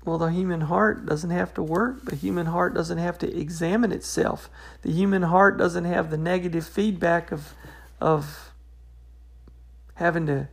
Well, 0.04 0.18
the 0.18 0.32
human 0.32 0.62
heart 0.62 1.06
doesn't 1.06 1.30
have 1.30 1.54
to 1.54 1.62
work. 1.62 2.06
The 2.06 2.16
human 2.16 2.46
heart 2.46 2.74
doesn't 2.74 2.98
have 2.98 3.18
to 3.18 3.36
examine 3.38 3.92
itself. 3.92 4.50
The 4.82 4.90
human 4.90 5.22
heart 5.22 5.56
doesn't 5.56 5.84
have 5.84 6.10
the 6.10 6.18
negative 6.18 6.66
feedback 6.66 7.30
of, 7.30 7.54
of 8.00 8.52
having 9.94 10.26
to 10.26 10.48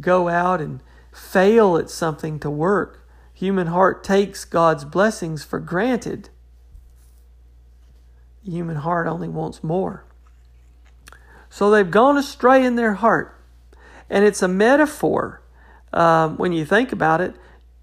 go 0.00 0.28
out 0.28 0.60
and 0.60 0.80
fail 1.12 1.76
at 1.76 1.90
something 1.90 2.38
to 2.40 2.50
work. 2.50 3.08
Human 3.34 3.66
heart 3.66 4.04
takes 4.04 4.44
God's 4.44 4.84
blessings 4.84 5.42
for 5.42 5.58
granted. 5.58 6.28
The 8.44 8.52
human 8.52 8.76
heart 8.76 9.08
only 9.08 9.28
wants 9.28 9.64
more. 9.64 10.04
So 11.50 11.70
they've 11.70 11.90
gone 11.90 12.16
astray 12.16 12.64
in 12.64 12.76
their 12.76 12.94
heart. 12.94 13.36
And 14.08 14.24
it's 14.24 14.42
a 14.42 14.48
metaphor 14.48 15.42
um, 15.92 16.36
when 16.36 16.52
you 16.52 16.64
think 16.64 16.92
about 16.92 17.20
it 17.20 17.34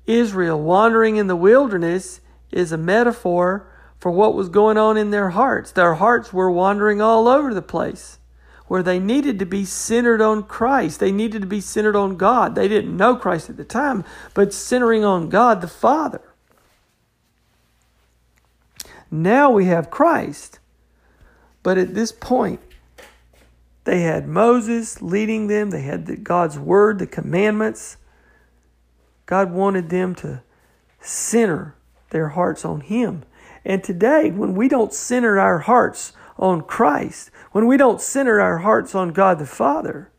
Israel 0.10 0.60
wandering 0.60 1.18
in 1.18 1.28
the 1.28 1.36
wilderness 1.36 2.20
is 2.51 2.72
a 2.72 2.78
metaphor 2.78 3.68
for 4.00 4.12
what 4.12 4.34
was 4.34 4.50
going 4.50 4.78
on 4.78 4.98
in 4.98 5.12
their 5.12 5.30
hearts. 5.30 5.72
Their 5.72 5.96
hearts 5.96 6.34
were 6.34 6.50
wandering 6.50 7.00
all 7.00 7.28
over 7.28 7.54
the 7.54 7.62
place 7.62 8.18
where 8.68 8.82
they 8.82 8.98
needed 8.98 9.38
to 9.39 9.46
be 9.46 9.66
centered 9.66 10.22
on 10.22 10.44
Christ. 10.44 11.00
They 11.00 11.12
needed 11.12 11.42
to 11.42 11.48
be 11.48 11.62
centered 11.62 11.96
on 11.96 12.18
God. 12.18 12.56
They 12.56 12.68
didn't 12.68 12.98
know 12.98 13.16
Christ 13.16 13.50
at 13.50 13.58
the 13.58 13.63
time, 13.63 14.04
but 14.34 14.54
centering 14.54 15.06
on 15.06 15.30
God 15.30 15.62
the 15.62 15.68
Father. 15.68 16.22
Now 19.12 19.51
we 19.51 19.66
have 19.66 19.92
Christ. 19.92 20.60
But 21.62 21.78
at 21.78 21.94
this 21.94 22.12
point, 22.12 22.62
they 23.84 24.01
had 24.01 24.28
Moses 24.28 25.01
leading 25.01 25.48
them, 25.48 25.70
they 25.70 25.82
had 25.82 26.06
the, 26.06 26.16
God's 26.16 26.58
Word, 26.58 26.98
the 26.98 27.08
commandments. 27.08 27.98
God 29.29 29.51
wanted 29.51 29.91
them 29.91 30.15
to 30.15 30.41
center 31.00 31.75
their 32.09 32.29
hearts 32.29 32.65
on 32.65 32.81
Him. 32.81 33.21
And 33.63 33.83
today, 33.83 34.31
when 34.31 34.55
we 34.55 34.67
don't 34.67 34.91
center 34.91 35.39
our 35.39 35.59
hearts 35.59 36.13
on 36.39 36.63
Christ, 36.63 37.29
when 37.51 37.67
we 37.67 37.77
don't 37.77 38.01
center 38.01 38.41
our 38.41 38.57
hearts 38.57 38.95
on 38.95 39.09
God 39.13 39.38
the 39.38 39.45
Father, 39.45 40.09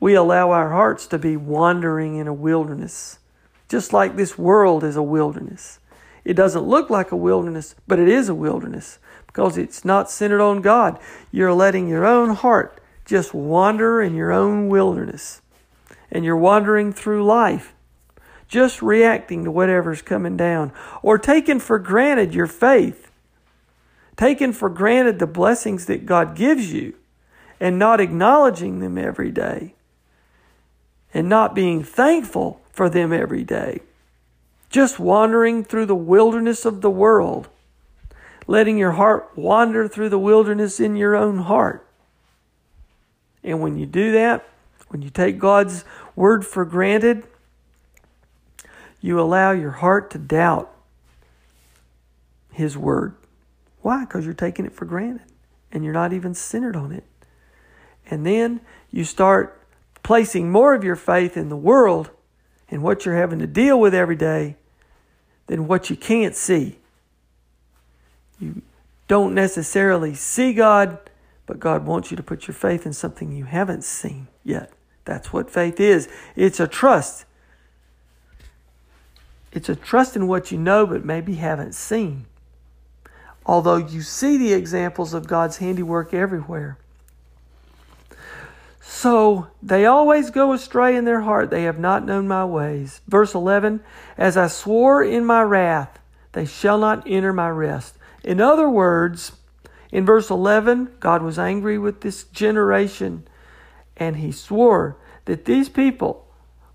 we 0.00 0.14
allow 0.14 0.50
our 0.50 0.70
hearts 0.70 1.06
to 1.06 1.16
be 1.18 1.36
wandering 1.36 2.16
in 2.16 2.26
a 2.26 2.34
wilderness, 2.34 3.20
just 3.68 3.92
like 3.92 4.16
this 4.16 4.36
world 4.36 4.82
is 4.82 4.96
a 4.96 5.02
wilderness. 5.02 5.78
It 6.24 6.34
doesn't 6.34 6.66
look 6.66 6.90
like 6.90 7.12
a 7.12 7.16
wilderness, 7.16 7.76
but 7.86 8.00
it 8.00 8.08
is 8.08 8.28
a 8.28 8.34
wilderness 8.34 8.98
because 9.28 9.56
it's 9.56 9.84
not 9.84 10.10
centered 10.10 10.42
on 10.42 10.60
God. 10.60 10.98
You're 11.30 11.54
letting 11.54 11.86
your 11.86 12.04
own 12.04 12.34
heart 12.34 12.80
just 13.04 13.32
wander 13.32 14.02
in 14.02 14.16
your 14.16 14.32
own 14.32 14.68
wilderness 14.68 15.40
and 16.10 16.24
you're 16.24 16.36
wandering 16.36 16.92
through 16.92 17.24
life, 17.24 17.74
just 18.48 18.80
reacting 18.80 19.44
to 19.44 19.50
whatever's 19.50 20.02
coming 20.02 20.36
down, 20.36 20.72
or 21.02 21.18
taking 21.18 21.60
for 21.60 21.78
granted 21.78 22.34
your 22.34 22.46
faith, 22.46 23.10
taking 24.16 24.52
for 24.52 24.68
granted 24.68 25.18
the 25.18 25.26
blessings 25.26 25.86
that 25.86 26.06
God 26.06 26.34
gives 26.34 26.72
you, 26.72 26.94
and 27.60 27.78
not 27.78 28.00
acknowledging 28.00 28.80
them 28.80 28.96
every 28.96 29.30
day, 29.30 29.74
and 31.12 31.28
not 31.28 31.54
being 31.54 31.82
thankful 31.82 32.60
for 32.70 32.88
them 32.88 33.12
every 33.12 33.44
day. 33.44 33.80
Just 34.70 34.98
wandering 34.98 35.64
through 35.64 35.86
the 35.86 35.94
wilderness 35.94 36.64
of 36.64 36.80
the 36.80 36.90
world, 36.90 37.48
letting 38.46 38.78
your 38.78 38.92
heart 38.92 39.30
wander 39.34 39.88
through 39.88 40.08
the 40.08 40.18
wilderness 40.18 40.78
in 40.78 40.96
your 40.96 41.16
own 41.16 41.38
heart. 41.38 41.86
And 43.42 43.60
when 43.60 43.78
you 43.78 43.86
do 43.86 44.12
that, 44.12 44.46
when 44.88 45.02
you 45.02 45.10
take 45.10 45.38
God's 45.38 45.84
word 46.16 46.46
for 46.46 46.64
granted, 46.64 47.24
you 49.00 49.20
allow 49.20 49.52
your 49.52 49.70
heart 49.70 50.10
to 50.12 50.18
doubt 50.18 50.74
His 52.52 52.76
word. 52.76 53.14
Why? 53.82 54.04
Because 54.04 54.24
you're 54.24 54.34
taking 54.34 54.66
it 54.66 54.72
for 54.72 54.84
granted 54.84 55.22
and 55.70 55.84
you're 55.84 55.92
not 55.92 56.12
even 56.12 56.34
centered 56.34 56.76
on 56.76 56.92
it. 56.92 57.04
And 58.10 58.24
then 58.24 58.60
you 58.90 59.04
start 59.04 59.60
placing 60.02 60.50
more 60.50 60.74
of 60.74 60.82
your 60.82 60.96
faith 60.96 61.36
in 61.36 61.48
the 61.48 61.56
world 61.56 62.10
and 62.70 62.82
what 62.82 63.04
you're 63.04 63.16
having 63.16 63.38
to 63.38 63.46
deal 63.46 63.78
with 63.78 63.94
every 63.94 64.16
day 64.16 64.56
than 65.46 65.66
what 65.66 65.90
you 65.90 65.96
can't 65.96 66.34
see. 66.34 66.78
You 68.40 68.62
don't 69.08 69.34
necessarily 69.34 70.14
see 70.14 70.52
God, 70.52 70.98
but 71.46 71.60
God 71.60 71.86
wants 71.86 72.10
you 72.10 72.16
to 72.16 72.22
put 72.22 72.46
your 72.46 72.54
faith 72.54 72.86
in 72.86 72.92
something 72.92 73.32
you 73.32 73.44
haven't 73.44 73.84
seen 73.84 74.28
yet. 74.44 74.72
That's 75.08 75.32
what 75.32 75.50
faith 75.50 75.80
is. 75.80 76.06
It's 76.36 76.60
a 76.60 76.68
trust. 76.68 77.24
It's 79.52 79.70
a 79.70 79.74
trust 79.74 80.16
in 80.16 80.28
what 80.28 80.52
you 80.52 80.58
know 80.58 80.86
but 80.86 81.02
maybe 81.02 81.36
haven't 81.36 81.74
seen. 81.74 82.26
Although 83.46 83.78
you 83.78 84.02
see 84.02 84.36
the 84.36 84.52
examples 84.52 85.14
of 85.14 85.26
God's 85.26 85.56
handiwork 85.56 86.12
everywhere. 86.12 86.76
So 88.82 89.46
they 89.62 89.86
always 89.86 90.28
go 90.30 90.52
astray 90.52 90.94
in 90.94 91.06
their 91.06 91.22
heart. 91.22 91.48
They 91.48 91.62
have 91.62 91.78
not 91.78 92.04
known 92.04 92.28
my 92.28 92.44
ways. 92.44 93.00
Verse 93.08 93.34
11 93.34 93.80
As 94.18 94.36
I 94.36 94.48
swore 94.48 95.02
in 95.02 95.24
my 95.24 95.40
wrath, 95.40 95.98
they 96.32 96.44
shall 96.44 96.76
not 96.76 97.04
enter 97.06 97.32
my 97.32 97.48
rest. 97.48 97.96
In 98.22 98.42
other 98.42 98.68
words, 98.68 99.32
in 99.90 100.04
verse 100.04 100.28
11, 100.28 100.90
God 101.00 101.22
was 101.22 101.38
angry 101.38 101.78
with 101.78 102.02
this 102.02 102.24
generation 102.24 103.26
and 103.98 104.16
he 104.16 104.32
swore 104.32 104.96
that 105.24 105.44
these 105.44 105.68
people 105.68 106.26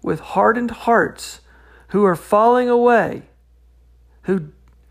with 0.01 0.19
hardened 0.19 0.71
hearts 0.71 1.41
who 1.89 2.03
are 2.03 2.15
falling 2.15 2.69
away, 2.69 3.23
who, 4.23 4.49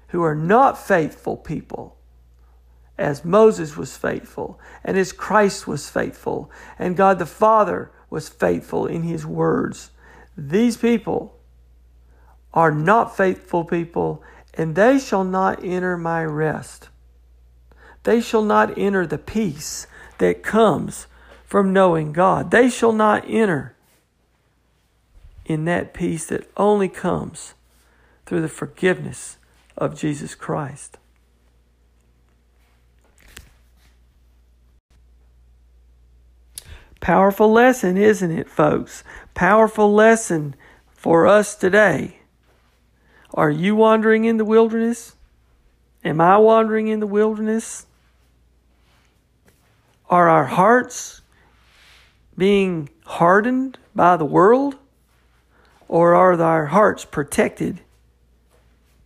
who 0.09 0.23
are 0.23 0.35
not 0.35 0.79
faithful 0.79 1.37
people, 1.37 1.97
as 2.99 3.25
Moses 3.25 3.77
was 3.77 3.97
faithful, 3.97 4.61
and 4.85 4.97
as 4.97 5.13
Christ 5.13 5.67
was 5.67 5.89
faithful, 5.89 6.51
and 6.79 6.97
God 6.97 7.19
the 7.19 7.27
Father 7.27 7.91
was 8.11 8.29
faithful 8.29 8.87
in 8.87 9.03
his 9.03 9.27
words. 9.27 9.91
These 10.37 10.77
people 10.77 11.39
are 12.55 12.71
not 12.71 13.17
faithful 13.17 13.65
people, 13.65 14.23
and 14.55 14.75
they 14.75 14.99
shall 14.99 15.25
not 15.25 15.65
enter 15.65 15.97
my 15.97 16.25
rest. 16.25 16.91
They 18.05 18.21
shall 18.21 18.43
not 18.43 18.77
enter 18.77 19.07
the 19.07 19.19
peace 19.19 19.87
that 20.19 20.43
comes 20.43 21.07
from 21.53 21.71
knowing 21.71 22.15
God. 22.15 22.51
They 22.51 22.71
shall 22.71 22.95
not 22.95 23.25
enter 23.29 23.77
in 25.45 25.67
that 25.67 25.93
peace 25.93 26.25
that 26.29 26.51
only 26.57 26.89
comes 26.89 27.53
through 28.25 28.41
the 28.41 28.49
forgiveness 28.49 29.37
of 29.77 29.95
Jesus 29.95 30.35
Christ. 30.35 30.97
Powerful 37.01 37.53
lesson, 37.53 37.99
isn't 37.99 38.31
it, 38.31 38.49
folks? 38.49 39.05
Powerful 39.35 39.93
lesson 39.93 40.55
for 40.95 41.27
us 41.27 41.55
today. 41.55 42.21
Are 43.35 43.51
you 43.51 43.77
wandering 43.77 44.25
in 44.25 44.39
the 44.39 44.47
wilderness? 44.47 45.17
Am 46.03 46.19
I 46.19 46.39
wandering 46.39 46.89
in 46.89 47.01
the 47.01 47.07
wilderness? 47.07 47.85
Are 50.09 50.31
our 50.31 50.47
hearts 50.47 51.22
being 52.37 52.89
hardened 53.05 53.79
by 53.95 54.17
the 54.17 54.25
world? 54.25 54.77
Or 55.89 56.15
are 56.15 56.41
our 56.41 56.67
hearts 56.67 57.05
protected 57.05 57.81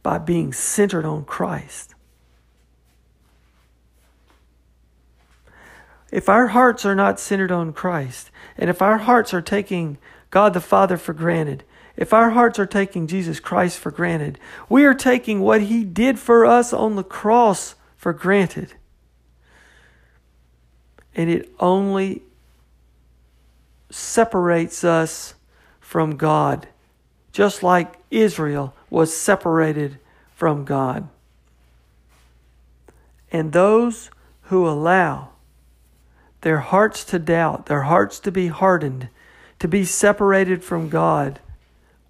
by 0.02 0.18
being 0.18 0.52
centered 0.52 1.04
on 1.04 1.24
Christ? 1.24 1.94
If 6.12 6.28
our 6.28 6.48
hearts 6.48 6.84
are 6.84 6.94
not 6.94 7.18
centered 7.18 7.50
on 7.50 7.72
Christ, 7.72 8.30
and 8.56 8.70
if 8.70 8.80
our 8.80 8.98
hearts 8.98 9.34
are 9.34 9.42
taking 9.42 9.98
God 10.30 10.54
the 10.54 10.60
Father 10.60 10.96
for 10.96 11.12
granted, 11.12 11.64
if 11.96 12.12
our 12.12 12.30
hearts 12.30 12.58
are 12.58 12.66
taking 12.66 13.06
Jesus 13.06 13.40
Christ 13.40 13.78
for 13.78 13.90
granted, 13.90 14.38
we 14.68 14.84
are 14.84 14.94
taking 14.94 15.40
what 15.40 15.62
He 15.62 15.82
did 15.82 16.18
for 16.18 16.46
us 16.46 16.72
on 16.72 16.94
the 16.94 17.04
cross 17.04 17.74
for 17.96 18.12
granted. 18.12 18.74
And 21.14 21.30
it 21.30 21.50
only 21.58 22.22
separates 23.96 24.84
us 24.84 25.34
from 25.80 26.16
God, 26.16 26.68
just 27.32 27.62
like 27.62 27.94
Israel 28.10 28.74
was 28.90 29.16
separated 29.16 29.98
from 30.34 30.64
God. 30.66 31.08
And 33.32 33.52
those 33.52 34.10
who 34.42 34.68
allow 34.68 35.30
their 36.42 36.60
hearts 36.60 37.04
to 37.06 37.18
doubt, 37.18 37.66
their 37.66 37.82
hearts 37.82 38.20
to 38.20 38.30
be 38.30 38.48
hardened, 38.48 39.08
to 39.58 39.66
be 39.66 39.84
separated 39.84 40.62
from 40.62 40.90
God, 40.90 41.40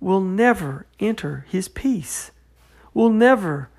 will 0.00 0.20
never 0.20 0.86
enter 0.98 1.46
His 1.48 1.68
peace, 1.68 2.32
will 2.92 3.10
never 3.10 3.70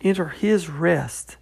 enter 0.00 0.28
His 0.28 0.70
rest. 0.70 1.36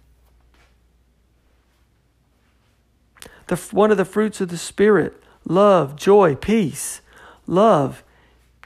The, 3.47 3.55
one 3.71 3.91
of 3.91 3.97
the 3.97 4.05
fruits 4.05 4.41
of 4.41 4.49
the 4.49 4.57
Spirit 4.57 5.21
love, 5.45 5.95
joy, 5.95 6.35
peace, 6.35 7.01
love. 7.47 8.03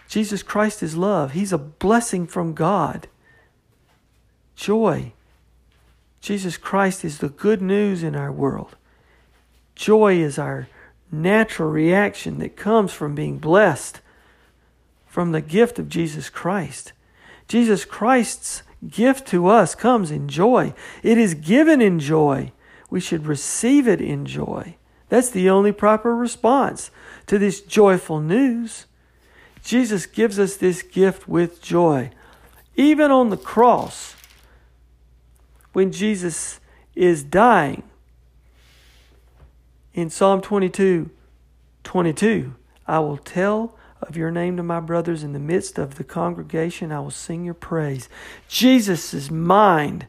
Jesus 0.07 0.43
Christ 0.43 0.83
is 0.83 0.95
love. 0.95 1.31
He's 1.31 1.53
a 1.53 1.57
blessing 1.57 2.27
from 2.27 2.53
God. 2.53 3.07
Joy. 4.55 5.13
Jesus 6.21 6.57
Christ 6.57 7.05
is 7.05 7.19
the 7.19 7.29
good 7.29 7.61
news 7.61 8.03
in 8.03 8.15
our 8.15 8.31
world. 8.31 8.75
Joy 9.75 10.15
is 10.15 10.39
our 10.39 10.67
natural 11.11 11.69
reaction 11.69 12.39
that 12.39 12.55
comes 12.55 12.91
from 12.93 13.15
being 13.15 13.37
blessed 13.37 14.01
from 15.05 15.31
the 15.31 15.41
gift 15.41 15.79
of 15.79 15.89
Jesus 15.89 16.29
Christ. 16.29 16.93
Jesus 17.47 17.85
Christ's 17.85 18.63
gift 18.89 19.27
to 19.27 19.47
us 19.47 19.75
comes 19.75 20.11
in 20.11 20.27
joy. 20.27 20.73
It 21.03 21.17
is 21.17 21.33
given 21.35 21.81
in 21.81 21.99
joy. 21.99 22.51
We 22.89 22.99
should 22.99 23.25
receive 23.25 23.87
it 23.87 24.01
in 24.01 24.25
joy. 24.25 24.75
That's 25.09 25.29
the 25.29 25.49
only 25.49 25.71
proper 25.71 26.15
response 26.15 26.91
to 27.27 27.37
this 27.37 27.61
joyful 27.61 28.19
news. 28.19 28.85
Jesus 29.63 30.05
gives 30.05 30.39
us 30.39 30.57
this 30.57 30.81
gift 30.81 31.27
with 31.27 31.61
joy. 31.61 32.11
Even 32.75 33.11
on 33.11 33.29
the 33.29 33.37
cross, 33.37 34.15
when 35.73 35.91
Jesus 35.91 36.59
is 36.95 37.23
dying, 37.23 37.83
in 39.95 40.09
Psalm 40.09 40.41
22 40.41 41.09
22, 41.83 42.55
I 42.87 42.99
will 42.99 43.17
tell 43.17 43.77
of 44.01 44.17
your 44.17 44.31
name 44.31 44.57
to 44.57 44.63
my 44.63 44.79
brothers 44.79 45.23
in 45.23 45.33
the 45.33 45.39
midst 45.39 45.77
of 45.77 45.95
the 45.95 46.03
congregation. 46.03 46.91
I 46.91 46.99
will 46.99 47.11
sing 47.11 47.45
your 47.45 47.53
praise. 47.53 48.09
Jesus' 48.47 49.31
mind, 49.31 50.07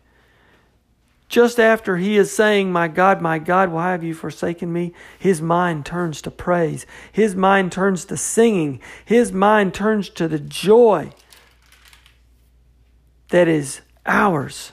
just 1.28 1.58
after 1.58 1.96
he 1.96 2.16
is 2.16 2.32
saying, 2.32 2.70
My 2.70 2.88
God, 2.88 3.20
my 3.20 3.38
God, 3.38 3.70
why 3.70 3.90
have 3.90 4.04
you 4.04 4.14
forsaken 4.14 4.72
me? 4.72 4.92
His 5.18 5.42
mind 5.42 5.84
turns 5.84 6.22
to 6.22 6.30
praise. 6.30 6.86
His 7.10 7.34
mind 7.34 7.72
turns 7.72 8.04
to 8.06 8.16
singing. 8.16 8.80
His 9.04 9.32
mind 9.32 9.74
turns 9.74 10.08
to 10.10 10.28
the 10.28 10.38
joy 10.38 11.12
that 13.30 13.48
is 13.48 13.80
ours 14.04 14.72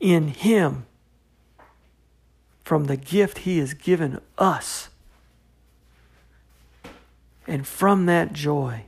in 0.00 0.28
him 0.28 0.86
from 2.64 2.86
the 2.86 2.96
gift 2.96 3.38
he 3.38 3.58
has 3.58 3.74
given 3.74 4.20
us. 4.36 4.88
And 7.46 7.66
from 7.66 8.06
that 8.06 8.32
joy, 8.32 8.86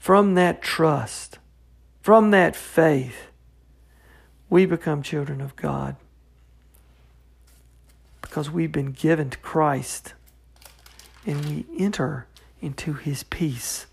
from 0.00 0.34
that 0.34 0.62
trust, 0.62 1.38
from 2.00 2.30
that 2.30 2.56
faith, 2.56 3.29
we 4.50 4.66
become 4.66 5.02
children 5.02 5.40
of 5.40 5.56
God 5.56 5.96
because 8.20 8.50
we've 8.50 8.72
been 8.72 8.92
given 8.92 9.30
to 9.30 9.38
Christ 9.38 10.14
and 11.24 11.44
we 11.46 11.64
enter 11.78 12.26
into 12.60 12.94
his 12.94 13.22
peace 13.22 13.86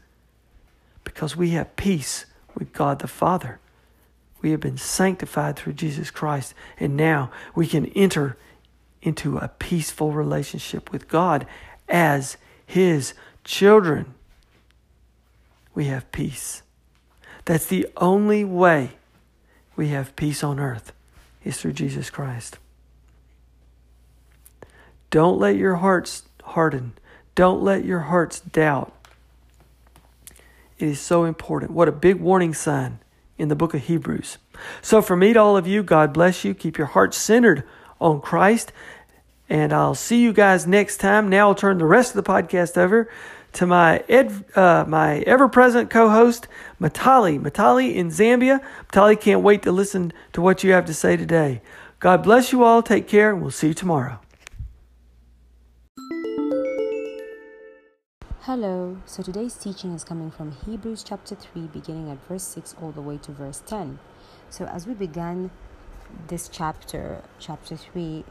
because 1.03 1.37
we 1.37 1.51
have 1.51 1.75
peace 1.75 2.25
with 2.55 2.73
God 2.73 2.99
the 2.99 3.07
Father. 3.07 3.59
We 4.41 4.51
have 4.51 4.59
been 4.59 4.77
sanctified 4.77 5.55
through 5.55 5.73
Jesus 5.73 6.11
Christ, 6.11 6.53
and 6.79 6.95
now 6.95 7.31
we 7.55 7.65
can 7.65 7.87
enter 7.87 8.37
into 9.01 9.37
a 9.37 9.47
peaceful 9.47 10.11
relationship 10.11 10.91
with 10.91 11.07
God 11.07 11.47
as 11.89 12.37
his 12.65 13.13
children, 13.43 14.13
we 15.73 15.85
have 15.85 16.11
peace. 16.11 16.61
That's 17.45 17.65
the 17.65 17.87
only 17.97 18.43
way 18.43 18.96
we 19.77 19.89
have 19.89 20.15
peace 20.15 20.43
on 20.43 20.59
earth 20.59 20.91
is 21.43 21.57
through 21.57 21.73
Jesus 21.73 22.09
Christ. 22.09 22.57
Don't 25.09 25.39
let 25.39 25.55
your 25.55 25.75
hearts 25.75 26.23
harden. 26.43 26.93
Don't 27.35 27.61
let 27.61 27.85
your 27.85 27.99
hearts 27.99 28.41
doubt. 28.41 28.91
It 30.79 30.89
is 30.89 30.99
so 30.99 31.23
important. 31.23 31.71
What 31.71 31.87
a 31.87 31.93
big 31.93 32.19
warning 32.19 32.53
sign 32.53 32.99
in 33.37 33.47
the 33.47 33.55
book 33.55 33.73
of 33.73 33.83
Hebrews. 33.83 34.37
So, 34.81 35.01
for 35.01 35.15
me 35.15 35.33
to 35.33 35.39
all 35.39 35.55
of 35.55 35.67
you, 35.67 35.83
God 35.83 36.11
bless 36.11 36.43
you. 36.43 36.53
Keep 36.53 36.77
your 36.77 36.87
hearts 36.87 37.17
centered 37.17 37.63
on 38.01 38.19
Christ 38.19 38.73
and 39.49 39.71
I'll 39.71 39.95
see 39.95 40.21
you 40.21 40.33
guys 40.33 40.67
next 40.67 40.97
time. 40.97 41.29
Now 41.29 41.49
I'll 41.49 41.55
turn 41.55 41.77
the 41.77 41.85
rest 41.85 42.15
of 42.15 42.23
the 42.23 42.29
podcast 42.29 42.77
over 42.77 43.09
to 43.57 43.65
my 43.65 44.03
ed, 44.07 44.45
uh, 44.55 44.85
my 44.87 45.17
ever-present 45.21 45.89
co-host, 45.89 46.47
Matali. 46.79 47.41
Matali 47.41 47.95
in 47.95 48.09
Zambia. 48.09 48.63
Matali 48.87 49.19
can't 49.19 49.41
wait 49.41 49.63
to 49.63 49.71
listen 49.71 50.13
to 50.33 50.41
what 50.41 50.63
you 50.63 50.71
have 50.73 50.85
to 50.85 50.93
say 50.93 51.17
today. 51.17 51.63
God 51.99 52.21
bless 52.21 52.51
you 52.51 52.63
all. 52.63 52.83
Take 52.83 53.07
care, 53.07 53.31
and 53.31 53.41
we'll 53.41 53.49
see 53.49 53.69
you 53.69 53.73
tomorrow. 53.73 54.19
Hello. 58.41 58.99
So 59.07 59.23
today's 59.23 59.55
teaching 59.55 59.91
is 59.93 60.03
coming 60.03 60.29
from 60.29 60.51
Hebrews 60.51 61.03
chapter 61.03 61.33
3, 61.33 61.63
beginning 61.73 62.11
at 62.11 62.23
verse 62.27 62.43
6 62.43 62.75
all 62.79 62.91
the 62.91 63.01
way 63.01 63.17
to 63.17 63.31
verse 63.31 63.63
10. 63.65 63.97
So 64.51 64.65
as 64.65 64.85
we 64.85 64.93
began 64.93 65.49
this 66.27 66.47
chapter, 66.47 67.23
chapter 67.39 67.75
3, 67.75 68.23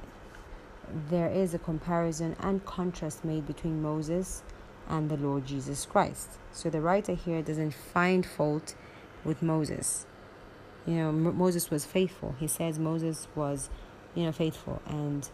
there 1.11 1.29
is 1.29 1.53
a 1.53 1.59
comparison 1.59 2.37
and 2.39 2.65
contrast 2.65 3.25
made 3.25 3.45
between 3.45 3.83
Moses 3.83 4.45
and 4.89 5.09
the 5.11 5.17
Lord 5.17 5.47
Jesus 5.47 5.87
Christ. 5.87 6.31
So 6.53 6.71
the 6.71 6.81
writer 6.81 7.15
here 7.15 7.43
doesn't 7.43 7.75
find 7.75 8.25
fault 8.25 8.75
with 9.25 9.43
Moses. 9.43 10.07
You 10.87 10.95
know, 10.95 11.09
M- 11.09 11.37
Moses 11.37 11.71
was 11.71 11.85
faithful. 11.85 12.35
He 12.39 12.47
says 12.47 12.79
Moses 12.79 13.29
was, 13.35 13.71
you 14.15 14.25
know, 14.25 14.33
faithful, 14.33 14.81
and 14.87 15.29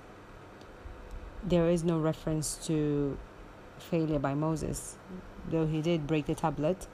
there 1.44 1.68
is 1.68 1.84
no 1.84 1.98
reference 1.98 2.56
to 2.66 3.18
failure 3.78 4.18
by 4.18 4.34
Moses, 4.34 4.96
though 5.50 5.66
he 5.66 5.82
did 5.82 6.06
break 6.06 6.26
the 6.26 6.34
tablet. 6.34 6.86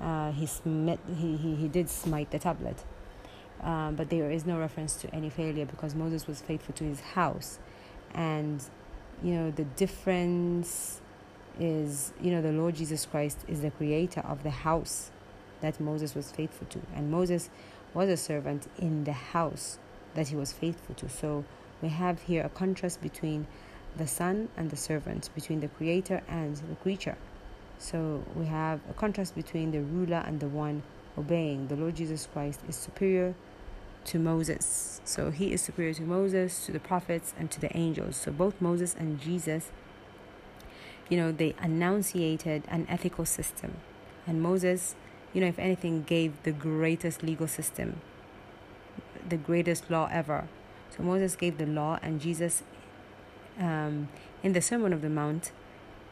Uh, 0.00 0.30
he, 0.32 0.46
smit, 0.46 1.00
he, 1.16 1.36
he, 1.36 1.56
he 1.56 1.68
did 1.68 1.90
smite 1.90 2.30
the 2.30 2.38
tablet. 2.38 2.84
Um, 3.60 3.96
but 3.96 4.08
there 4.08 4.30
is 4.30 4.46
no 4.46 4.58
reference 4.58 4.94
to 4.98 5.12
any 5.12 5.30
failure 5.30 5.66
because 5.66 5.94
Moses 5.94 6.28
was 6.28 6.40
faithful 6.40 6.74
to 6.74 6.84
his 6.84 7.00
house 7.00 7.58
and 8.14 8.62
you 9.22 9.34
know 9.34 9.50
the 9.50 9.64
difference 9.64 11.00
is 11.58 12.12
you 12.20 12.30
know 12.30 12.40
the 12.40 12.52
lord 12.52 12.74
jesus 12.74 13.06
christ 13.06 13.38
is 13.48 13.62
the 13.62 13.70
creator 13.70 14.20
of 14.20 14.42
the 14.42 14.50
house 14.50 15.10
that 15.60 15.80
moses 15.80 16.14
was 16.14 16.30
faithful 16.30 16.66
to 16.68 16.80
and 16.94 17.10
moses 17.10 17.50
was 17.94 18.08
a 18.08 18.16
servant 18.16 18.68
in 18.78 19.04
the 19.04 19.12
house 19.12 19.78
that 20.14 20.28
he 20.28 20.36
was 20.36 20.52
faithful 20.52 20.94
to 20.94 21.08
so 21.08 21.44
we 21.82 21.88
have 21.88 22.22
here 22.22 22.42
a 22.44 22.48
contrast 22.48 23.00
between 23.02 23.46
the 23.96 24.06
son 24.06 24.48
and 24.56 24.70
the 24.70 24.76
servant 24.76 25.30
between 25.34 25.60
the 25.60 25.68
creator 25.68 26.22
and 26.28 26.56
the 26.56 26.76
creature 26.76 27.16
so 27.78 28.22
we 28.34 28.46
have 28.46 28.80
a 28.90 28.94
contrast 28.94 29.34
between 29.34 29.70
the 29.70 29.80
ruler 29.80 30.22
and 30.26 30.40
the 30.40 30.48
one 30.48 30.82
obeying 31.16 31.66
the 31.68 31.76
lord 31.76 31.96
jesus 31.96 32.28
christ 32.32 32.60
is 32.68 32.76
superior 32.76 33.34
to 34.08 34.18
Moses. 34.18 35.02
So 35.04 35.30
he 35.30 35.52
is 35.52 35.60
superior 35.60 35.92
to 35.94 36.02
Moses, 36.02 36.64
to 36.64 36.72
the 36.72 36.80
prophets, 36.80 37.34
and 37.38 37.50
to 37.50 37.60
the 37.60 37.74
angels. 37.76 38.16
So 38.16 38.32
both 38.32 38.58
Moses 38.60 38.96
and 38.98 39.20
Jesus, 39.20 39.70
you 41.08 41.16
know, 41.16 41.32
they 41.32 41.54
enunciated 41.62 42.64
an 42.68 42.86
ethical 42.88 43.24
system. 43.24 43.76
And 44.26 44.42
Moses, 44.42 44.94
you 45.32 45.40
know, 45.40 45.46
if 45.46 45.58
anything, 45.58 46.02
gave 46.02 46.42
the 46.42 46.52
greatest 46.52 47.22
legal 47.22 47.48
system, 47.48 48.00
the 49.26 49.36
greatest 49.36 49.90
law 49.90 50.08
ever. 50.12 50.48
So 50.96 51.02
Moses 51.02 51.36
gave 51.36 51.58
the 51.58 51.66
law, 51.66 51.98
and 52.02 52.20
Jesus, 52.20 52.62
um, 53.58 54.08
in 54.42 54.52
the 54.52 54.60
Sermon 54.60 54.92
of 54.92 55.02
the 55.02 55.10
Mount, 55.10 55.52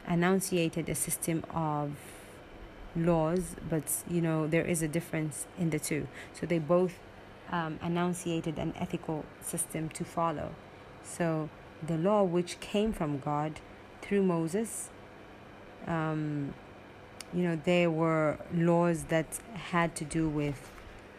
enunciated 0.09 0.89
a 0.89 0.95
system 0.95 1.45
of 1.53 1.93
laws, 2.95 3.57
but 3.69 3.85
you 4.09 4.21
know, 4.21 4.47
there 4.47 4.65
is 4.65 4.83
a 4.83 4.89
difference 4.89 5.47
in 5.59 5.71
the 5.71 5.79
two. 5.79 6.09
So 6.33 6.47
they 6.47 6.59
both 6.59 6.99
um, 7.51 7.79
enunciated 7.83 8.59
an 8.59 8.75
ethical 8.79 9.25
system 9.41 9.89
to 9.91 10.05
follow. 10.05 10.55
So, 11.03 11.49
the 11.87 11.97
law 11.97 12.25
which 12.25 12.59
came 12.61 12.93
from 12.93 13.19
God 13.19 13.61
through 14.07 14.23
Moses, 14.23 14.91
um, 15.87 16.55
you 17.35 17.43
know, 17.43 17.59
there 17.65 17.91
were 17.91 18.39
laws 18.55 19.05
that 19.05 19.27
had 19.55 19.97
to 19.97 20.05
do 20.05 20.29
with 20.29 20.71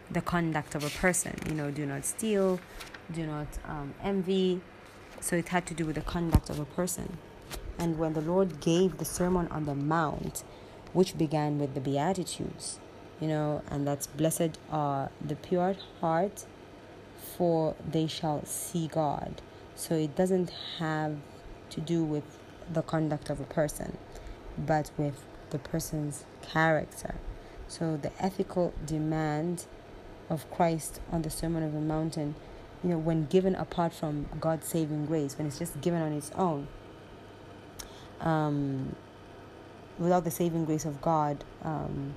the 0.09 0.21
conduct 0.21 0.73
of 0.73 0.83
a 0.85 0.89
person. 0.89 1.35
You 1.47 1.55
know, 1.55 1.69
do 1.69 1.85
not 1.85 2.05
steal, 2.05 2.59
do 3.11 3.25
not 3.25 3.47
um, 3.65 3.93
envy. 4.01 4.61
So, 5.19 5.35
it 5.35 5.49
had 5.49 5.65
to 5.67 5.73
do 5.73 5.85
with 5.85 5.95
the 5.95 6.01
conduct 6.01 6.49
of 6.49 6.59
a 6.59 6.65
person. 6.65 7.17
And 7.77 7.97
when 7.97 8.13
the 8.13 8.21
Lord 8.21 8.61
gave 8.61 8.97
the 8.97 9.05
Sermon 9.05 9.47
on 9.49 9.65
the 9.65 9.75
Mount, 9.75 10.43
which 10.93 11.17
began 11.17 11.59
with 11.59 11.73
the 11.73 11.81
Beatitudes, 11.81 12.79
you 13.19 13.27
know, 13.27 13.63
and 13.69 13.85
that's 13.85 14.07
blessed 14.07 14.57
are 14.71 15.09
the 15.23 15.35
pure 15.35 15.75
heart, 15.99 16.45
for 17.35 17.75
they 17.91 18.07
shall 18.07 18.45
see 18.45 18.87
God. 18.87 19.41
So 19.75 19.95
it 19.95 20.15
doesn't 20.15 20.51
have 20.79 21.17
to 21.71 21.81
do 21.81 22.03
with 22.03 22.39
the 22.71 22.81
conduct 22.81 23.29
of 23.29 23.39
a 23.39 23.45
person, 23.45 23.97
but 24.57 24.91
with 24.97 25.23
the 25.49 25.59
person's 25.59 26.25
character. 26.41 27.15
So 27.67 27.97
the 27.97 28.11
ethical 28.21 28.73
demand 28.85 29.65
of 30.29 30.49
Christ 30.51 30.99
on 31.11 31.21
the 31.21 31.29
Sermon 31.29 31.63
of 31.63 31.73
the 31.73 31.79
Mountain, 31.79 32.35
you 32.83 32.91
know, 32.91 32.97
when 32.97 33.25
given 33.25 33.55
apart 33.55 33.93
from 33.93 34.27
God's 34.39 34.67
saving 34.67 35.05
grace, 35.05 35.37
when 35.37 35.47
it's 35.47 35.59
just 35.59 35.79
given 35.81 36.01
on 36.01 36.13
its 36.13 36.31
own, 36.35 36.67
um, 38.21 38.95
without 39.99 40.23
the 40.23 40.31
saving 40.31 40.65
grace 40.65 40.85
of 40.85 41.01
God, 41.01 41.43
um, 41.63 42.13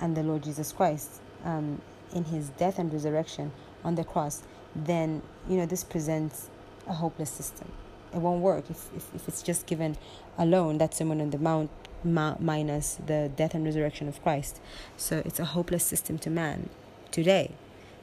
and 0.00 0.16
the 0.16 0.22
Lord 0.22 0.42
Jesus 0.42 0.72
Christ 0.72 1.20
um, 1.44 1.80
in 2.14 2.24
his 2.24 2.50
death 2.50 2.78
and 2.78 2.92
resurrection 2.92 3.52
on 3.84 3.94
the 3.94 4.04
cross, 4.04 4.42
then 4.74 5.22
you 5.48 5.56
know 5.56 5.66
this 5.66 5.84
presents 5.84 6.50
a 6.86 6.92
hopeless 6.92 7.30
system. 7.30 7.70
It 8.16 8.20
won't 8.20 8.40
work 8.40 8.64
if, 8.70 8.88
if, 8.96 9.14
if 9.14 9.28
it's 9.28 9.42
just 9.42 9.66
given 9.66 9.98
alone. 10.38 10.78
That 10.78 10.94
Sermon 10.94 11.20
on 11.20 11.30
the 11.30 11.38
Mount 11.38 11.70
ma- 12.02 12.36
minus 12.40 12.98
the 13.06 13.30
death 13.36 13.54
and 13.54 13.62
resurrection 13.64 14.08
of 14.08 14.22
Christ. 14.22 14.58
So 14.96 15.22
it's 15.26 15.38
a 15.38 15.44
hopeless 15.44 15.84
system 15.84 16.18
to 16.20 16.30
man 16.30 16.70
today. 17.10 17.52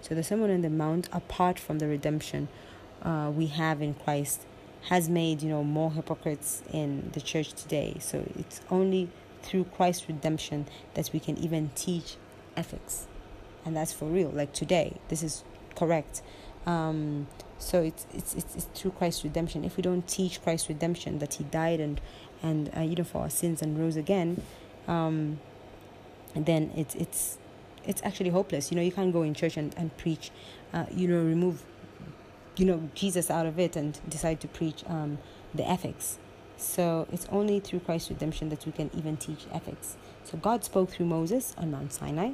So 0.01 0.13
the 0.13 0.23
Sermon 0.23 0.51
on 0.51 0.61
the 0.61 0.69
Mount, 0.69 1.09
apart 1.11 1.57
from 1.57 1.79
the 1.79 1.87
redemption 1.87 2.47
uh, 3.01 3.31
we 3.35 3.47
have 3.47 3.81
in 3.81 3.95
Christ, 3.95 4.45
has 4.89 5.09
made 5.09 5.41
you 5.41 5.49
know 5.49 5.63
more 5.63 5.91
hypocrites 5.91 6.61
in 6.71 7.09
the 7.13 7.21
church 7.21 7.53
today. 7.53 7.97
So 7.99 8.29
it's 8.37 8.61
only 8.69 9.09
through 9.41 9.63
Christ's 9.75 10.07
redemption 10.07 10.67
that 10.93 11.09
we 11.11 11.19
can 11.19 11.37
even 11.39 11.71
teach 11.73 12.17
ethics. 12.55 13.07
And 13.65 13.75
that's 13.75 13.93
for 13.93 14.05
real. 14.05 14.29
Like 14.29 14.53
today, 14.53 14.97
this 15.07 15.23
is 15.23 15.43
correct. 15.75 16.21
Um, 16.67 17.27
so 17.63 17.81
it's, 17.81 18.05
it's 18.13 18.35
it's 18.35 18.55
it's 18.55 18.65
through 18.73 18.91
Christ's 18.91 19.23
redemption. 19.23 19.63
If 19.63 19.77
we 19.77 19.83
don't 19.83 20.07
teach 20.07 20.41
Christ's 20.41 20.69
redemption 20.69 21.19
that 21.19 21.35
He 21.35 21.43
died 21.45 21.79
and 21.79 21.99
and 22.41 22.69
uh, 22.75 22.81
you 22.81 22.95
know 22.95 23.03
for 23.03 23.21
our 23.21 23.29
sins 23.29 23.61
and 23.61 23.79
rose 23.79 23.95
again, 23.95 24.41
um, 24.87 25.39
then 26.35 26.71
it's 26.75 26.95
it's 26.95 27.37
it's 27.85 28.01
actually 28.03 28.29
hopeless. 28.29 28.71
You 28.71 28.75
know, 28.77 28.83
you 28.83 28.91
can't 28.91 29.13
go 29.13 29.23
in 29.23 29.33
church 29.33 29.57
and 29.57 29.73
and 29.77 29.95
preach, 29.97 30.31
uh, 30.73 30.85
you 30.91 31.07
know, 31.07 31.21
remove, 31.23 31.63
you 32.57 32.65
know, 32.65 32.89
Jesus 32.95 33.31
out 33.31 33.45
of 33.45 33.59
it 33.59 33.75
and 33.75 33.99
decide 34.09 34.39
to 34.41 34.47
preach 34.47 34.83
um, 34.87 35.17
the 35.53 35.67
ethics. 35.67 36.17
So 36.57 37.07
it's 37.11 37.25
only 37.31 37.59
through 37.59 37.79
Christ's 37.81 38.09
redemption 38.09 38.49
that 38.49 38.65
we 38.65 38.71
can 38.71 38.89
even 38.95 39.17
teach 39.17 39.45
ethics. 39.51 39.97
So 40.23 40.37
God 40.37 40.63
spoke 40.63 40.89
through 40.89 41.07
Moses 41.07 41.53
on 41.57 41.71
Mount 41.71 41.91
Sinai, 41.91 42.31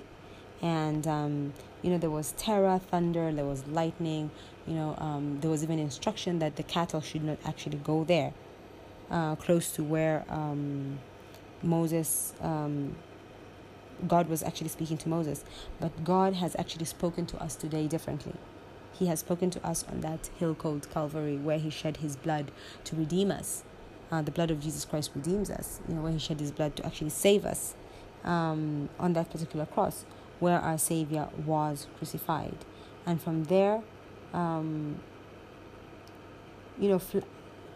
and 0.62 1.08
um, 1.08 1.54
you 1.82 1.89
know 1.89 1.98
there 1.98 2.10
was 2.10 2.34
terror, 2.34 2.80
thunder, 2.80 3.32
there 3.32 3.45
was 3.45 3.65
lightning. 3.67 4.32
You 4.67 4.76
know 4.76 4.95
um, 4.98 5.39
there 5.41 5.50
was 5.50 5.63
even 5.63 5.80
instruction 5.80 6.39
that 6.39 6.56
the 6.56 6.63
cattle 6.63 7.02
should 7.02 7.24
not 7.24 7.38
actually 7.45 7.78
go 7.78 8.04
there, 8.04 8.34
uh, 9.10 9.36
close 9.36 9.72
to 9.74 9.84
where 9.84 10.26
um, 10.30 11.00
Moses. 11.62 12.34
Um, 12.41 12.95
God 14.08 14.30
was 14.30 14.41
actually 14.43 14.69
speaking 14.69 14.98
to 15.00 15.10
Moses, 15.10 15.43
but 15.78 16.06
God 16.06 16.36
has 16.36 16.56
actually 16.58 16.86
spoken 16.86 17.26
to 17.26 17.43
us 17.43 17.58
today 17.58 17.86
differently. 17.86 18.32
He 18.93 19.08
has 19.08 19.19
spoken 19.19 19.50
to 19.52 19.67
us 19.67 19.84
on 19.91 20.00
that 20.02 20.30
hill 20.39 20.56
called 20.56 20.89
Calvary, 20.89 21.36
where 21.36 21.60
He 21.60 21.69
shed 21.69 21.98
His 21.98 22.15
blood 22.15 22.52
to 22.86 22.95
redeem 22.95 23.30
us. 23.30 23.63
Uh, 24.10 24.22
the 24.22 24.32
blood 24.32 24.52
of 24.52 24.62
Jesus 24.62 24.86
Christ 24.86 25.12
redeems 25.15 25.50
us. 25.50 25.82
You 25.88 25.95
know, 25.95 26.02
where 26.02 26.13
He 26.13 26.19
shed 26.19 26.39
His 26.39 26.52
blood 26.52 26.78
to 26.78 26.86
actually 26.86 27.10
save 27.10 27.45
us 27.45 27.76
um, 28.24 28.89
on 29.00 29.13
that 29.13 29.30
particular 29.30 29.65
cross 29.65 30.06
where 30.39 30.60
our 30.60 30.78
Savior 30.78 31.30
was 31.45 31.88
crucified. 31.97 32.56
And 33.06 33.21
from 33.21 33.45
there, 33.45 33.82
um, 34.34 34.99
you 36.80 36.89
know, 36.89 36.99
fl- 36.99 37.19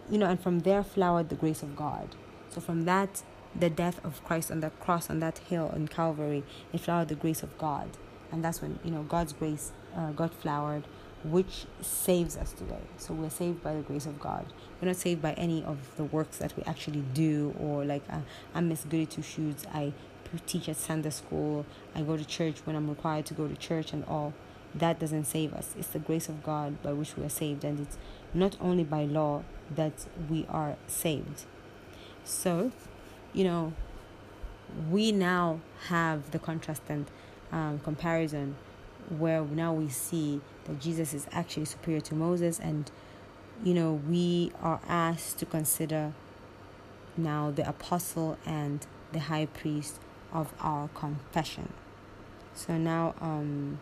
you 0.10 0.18
know, 0.18 0.28
and 0.28 0.40
from 0.40 0.60
there 0.60 0.84
flowered 0.84 1.30
the 1.30 1.36
grace 1.36 1.64
of 1.64 1.76
God. 1.76 2.16
So 2.50 2.62
from 2.62 2.86
that, 2.86 3.24
the 3.56 3.70
death 3.70 4.04
of 4.04 4.24
Christ 4.24 4.52
on 4.52 4.60
that 4.62 4.80
cross 4.80 5.10
on 5.10 5.20
that 5.20 5.40
hill 5.40 5.72
in 5.76 5.88
Calvary, 5.88 6.44
it 6.72 6.82
flowered 6.82 7.08
the 7.08 7.16
grace 7.16 7.44
of 7.44 7.58
God, 7.58 7.90
and 8.32 8.44
that's 8.44 8.62
when 8.62 8.80
you 8.84 8.92
know 8.92 9.04
God's 9.04 9.34
grace 9.34 9.72
uh, 9.96 10.12
got 10.12 10.34
flowered, 10.34 10.84
which 11.24 11.66
saves 11.82 12.36
us 12.38 12.54
today. 12.54 12.82
So 12.98 13.14
we're 13.14 13.30
saved 13.30 13.64
by 13.64 13.76
the 13.76 13.82
grace 13.82 14.06
of 14.06 14.20
God. 14.20 14.46
We're 14.82 14.88
not 14.88 14.98
saved 14.98 15.22
by 15.22 15.34
any 15.34 15.64
of 15.64 15.78
the 15.98 16.04
works 16.04 16.38
that 16.38 16.56
we 16.58 16.64
actually 16.64 17.04
do, 17.14 17.56
or 17.60 17.86
like 17.86 18.04
uh, 18.10 18.20
I'm 18.54 18.70
Miss 18.70 18.84
Goody 18.84 19.06
Two 19.06 19.22
Shoes. 19.22 19.66
I 19.74 19.94
teach 20.40 20.70
at 20.70 20.78
Sunday 20.78 21.10
school. 21.10 21.66
I 21.96 22.02
go 22.02 22.18
to 22.18 22.26
church 22.26 22.60
when 22.66 22.76
I'm 22.76 22.90
required 22.90 23.26
to 23.28 23.34
go 23.34 23.48
to 23.48 23.56
church 23.56 23.94
and 23.94 24.04
all. 24.06 24.34
That 24.76 25.00
doesn't 25.00 25.26
save 25.26 25.54
us. 25.54 25.76
It's 25.78 25.90
the 25.90 26.00
grace 26.00 26.28
of 26.28 26.44
God 26.44 26.82
by 26.82 26.94
which 26.94 27.16
we 27.16 27.24
are 27.24 27.30
saved, 27.30 27.64
and 27.64 27.80
it's 27.80 27.98
not 28.34 28.58
only 28.60 28.84
by 28.84 29.06
law 29.06 29.44
that 29.76 30.08
we 30.30 30.46
are 30.50 30.76
saved. 30.88 31.46
So, 32.24 32.72
you 33.34 33.44
know, 33.44 33.74
we 34.90 35.12
now 35.12 35.60
have 35.90 36.32
the 36.32 36.40
contrast 36.40 36.82
and 36.90 37.06
um, 37.52 37.80
comparison 37.80 38.56
where 39.10 39.44
now 39.44 39.74
we 39.74 39.90
see 39.90 40.42
that 40.66 40.80
Jesus 40.80 41.14
is 41.14 41.28
actually 41.32 41.66
superior 41.66 42.02
to 42.02 42.16
Moses, 42.16 42.60
and 42.60 42.90
you 43.64 43.74
know, 43.74 43.94
we 44.10 44.52
are 44.62 44.80
asked 44.88 45.38
to 45.40 45.46
consider 45.46 46.14
now 47.16 47.52
the 47.52 47.68
apostle 47.68 48.38
and 48.46 48.86
the 49.12 49.20
high 49.20 49.46
priest 49.46 50.00
of 50.34 50.54
our 50.60 50.90
confession. 50.90 51.72
So 52.54 52.78
now, 52.78 53.16
um, 53.22 53.80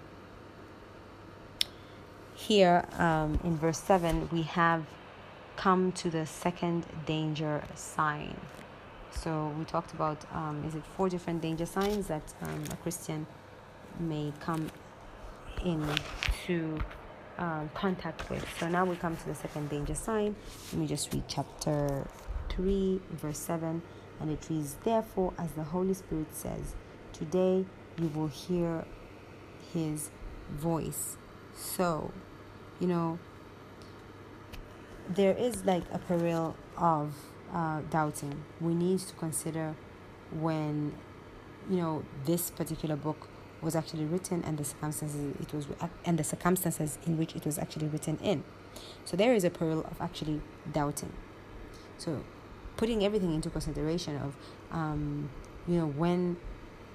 here 2.35 2.85
um, 2.97 3.39
in 3.43 3.57
verse 3.57 3.79
7, 3.79 4.29
we 4.31 4.43
have 4.43 4.85
come 5.55 5.91
to 5.93 6.09
the 6.09 6.25
second 6.25 6.85
danger 7.05 7.63
sign. 7.75 8.35
So 9.11 9.53
we 9.57 9.65
talked 9.65 9.93
about 9.93 10.23
um, 10.31 10.63
is 10.67 10.75
it 10.75 10.83
four 10.95 11.09
different 11.09 11.41
danger 11.41 11.65
signs 11.65 12.07
that 12.07 12.33
um, 12.41 12.63
a 12.71 12.75
Christian 12.77 13.27
may 13.99 14.31
come 14.39 14.71
into 15.65 16.79
uh, 17.37 17.65
contact 17.73 18.29
with. 18.29 18.45
So 18.59 18.67
now 18.69 18.85
we 18.85 18.95
come 18.95 19.17
to 19.17 19.25
the 19.25 19.35
second 19.35 19.69
danger 19.69 19.95
sign. 19.95 20.35
Let 20.71 20.81
me 20.81 20.87
just 20.87 21.13
read 21.13 21.23
chapter 21.27 22.07
3, 22.49 23.01
verse 23.11 23.39
7. 23.39 23.81
And 24.21 24.31
it 24.31 24.47
reads, 24.49 24.75
Therefore, 24.83 25.33
as 25.37 25.51
the 25.53 25.63
Holy 25.63 25.93
Spirit 25.93 26.27
says, 26.31 26.75
today 27.11 27.65
you 27.97 28.07
will 28.13 28.27
hear 28.27 28.85
his 29.73 30.11
voice. 30.51 31.17
So, 31.55 32.11
you 32.79 32.87
know, 32.87 33.19
there 35.09 35.33
is 35.33 35.65
like 35.65 35.83
a 35.91 35.97
peril 35.97 36.55
of 36.77 37.13
uh, 37.53 37.81
doubting. 37.89 38.43
We 38.59 38.73
need 38.73 38.99
to 38.99 39.13
consider 39.15 39.75
when, 40.31 40.93
you 41.69 41.77
know, 41.77 42.03
this 42.25 42.51
particular 42.51 42.95
book 42.95 43.27
was 43.61 43.75
actually 43.75 44.05
written 44.05 44.43
and 44.43 44.57
the 44.57 44.63
circumstances 44.63 45.35
it 45.39 45.53
was 45.53 45.67
and 46.05 46.17
the 46.17 46.23
circumstances 46.23 46.97
in 47.05 47.17
which 47.17 47.35
it 47.35 47.45
was 47.45 47.57
actually 47.57 47.87
written 47.87 48.17
in. 48.21 48.43
So 49.05 49.17
there 49.17 49.33
is 49.33 49.43
a 49.43 49.49
peril 49.49 49.85
of 49.89 50.01
actually 50.01 50.41
doubting. 50.71 51.13
So 51.97 52.23
putting 52.81 53.05
everything 53.05 53.35
into 53.35 53.47
consideration 53.51 54.15
of 54.15 54.35
um, 54.71 55.29
you 55.67 55.77
know 55.77 55.85
when 55.85 56.35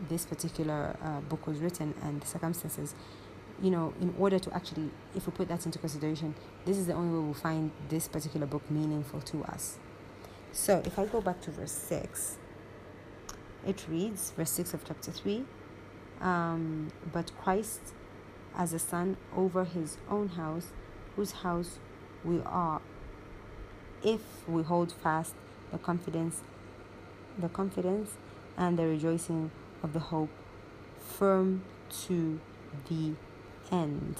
this 0.08 0.26
particular 0.26 0.96
uh, 1.00 1.20
book 1.20 1.46
was 1.46 1.60
written 1.60 1.94
and 2.02 2.20
the 2.20 2.26
circumstances 2.26 2.96
you 3.62 3.70
know 3.70 3.94
in 4.00 4.12
order 4.18 4.36
to 4.36 4.52
actually 4.52 4.90
if 5.14 5.26
we 5.26 5.32
put 5.32 5.46
that 5.46 5.64
into 5.64 5.78
consideration 5.78 6.34
this 6.64 6.76
is 6.76 6.88
the 6.88 6.92
only 6.92 7.16
way 7.16 7.24
we'll 7.24 7.34
find 7.34 7.70
this 7.88 8.08
particular 8.08 8.48
book 8.48 8.68
meaningful 8.68 9.20
to 9.20 9.44
us. 9.44 9.78
So 10.50 10.82
if 10.84 10.98
i 10.98 11.06
go 11.06 11.20
back 11.20 11.40
to 11.42 11.52
verse 11.52 11.70
6 11.70 12.38
it 13.64 13.86
reads 13.88 14.32
verse 14.32 14.50
6 14.50 14.74
of 14.74 14.84
chapter 14.84 15.12
3 15.12 15.44
um, 16.20 16.90
but 17.12 17.30
christ 17.38 17.94
as 18.58 18.72
a 18.72 18.80
son 18.80 19.16
over 19.36 19.64
his 19.64 19.98
own 20.10 20.30
house 20.30 20.72
whose 21.14 21.30
house 21.46 21.78
we 22.24 22.40
are 22.44 22.80
if 24.02 24.48
we 24.48 24.64
hold 24.64 24.92
fast 24.92 25.36
the 25.72 25.78
confidence 25.78 26.42
the 27.38 27.48
confidence 27.48 28.12
and 28.56 28.78
the 28.78 28.86
rejoicing 28.86 29.50
of 29.82 29.92
the 29.92 29.98
hope 29.98 30.30
firm 31.18 31.62
to 32.06 32.40
the 32.88 33.12
end. 33.70 34.16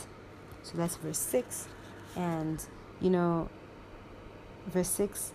So 0.62 0.76
that's 0.76 0.96
verse 0.96 1.18
6 1.18 1.68
and 2.16 2.64
you 3.00 3.10
know 3.10 3.48
verse 4.66 4.88
6 4.88 5.32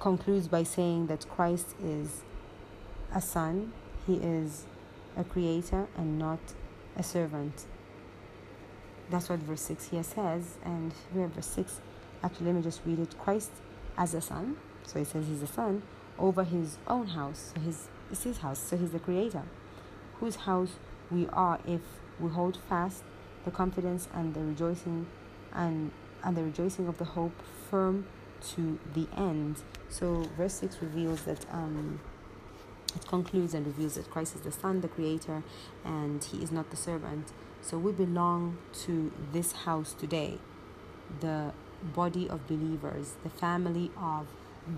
concludes 0.00 0.48
by 0.48 0.62
saying 0.62 1.06
that 1.06 1.28
Christ 1.28 1.74
is 1.82 2.22
a 3.14 3.20
son 3.20 3.72
he 4.06 4.16
is 4.16 4.64
a 5.16 5.24
creator 5.24 5.86
and 5.96 6.18
not 6.18 6.40
a 6.96 7.02
servant. 7.02 7.64
That's 9.10 9.28
what 9.28 9.38
verse 9.40 9.62
6 9.62 9.88
here 9.88 10.02
says. 10.02 10.56
And 10.64 10.92
here 11.12 11.28
verse 11.28 11.46
6 11.46 11.80
actually 12.22 12.46
let 12.46 12.54
me 12.56 12.62
just 12.62 12.80
read 12.84 12.98
it. 12.98 13.16
Christ 13.18 13.50
as 13.96 14.14
a 14.14 14.20
son 14.20 14.56
so 14.86 14.98
he 14.98 15.04
says 15.04 15.26
he's 15.26 15.42
a 15.42 15.46
son 15.46 15.82
over 16.18 16.44
his 16.44 16.78
own 16.86 17.08
house. 17.08 17.52
So 17.54 17.60
his 17.60 17.88
it's 18.10 18.24
his 18.24 18.38
house. 18.38 18.58
So 18.58 18.76
he's 18.76 18.92
the 18.92 18.98
creator, 18.98 19.42
whose 20.20 20.36
house 20.36 20.72
we 21.10 21.26
are 21.32 21.58
if 21.66 21.80
we 22.20 22.30
hold 22.30 22.58
fast 22.68 23.02
the 23.44 23.50
confidence 23.50 24.08
and 24.14 24.34
the 24.34 24.40
rejoicing 24.40 25.06
and 25.52 25.90
and 26.22 26.36
the 26.36 26.42
rejoicing 26.42 26.88
of 26.88 26.98
the 26.98 27.04
hope 27.04 27.42
firm 27.70 28.06
to 28.54 28.78
the 28.94 29.06
end. 29.16 29.62
So 29.88 30.28
verse 30.36 30.54
six 30.54 30.78
reveals 30.80 31.22
that 31.22 31.46
um 31.52 32.00
it 32.94 33.06
concludes 33.08 33.54
and 33.54 33.66
reveals 33.66 33.94
that 33.94 34.08
Christ 34.10 34.36
is 34.36 34.42
the 34.42 34.52
Son, 34.52 34.80
the 34.80 34.88
Creator, 34.88 35.42
and 35.84 36.22
He 36.22 36.42
is 36.42 36.52
not 36.52 36.70
the 36.70 36.76
servant. 36.76 37.32
So 37.60 37.76
we 37.76 37.90
belong 37.90 38.58
to 38.84 39.10
this 39.32 39.52
house 39.52 39.94
today, 39.94 40.38
the 41.20 41.52
body 41.82 42.28
of 42.28 42.46
believers, 42.46 43.14
the 43.24 43.30
family 43.30 43.90
of 43.96 44.28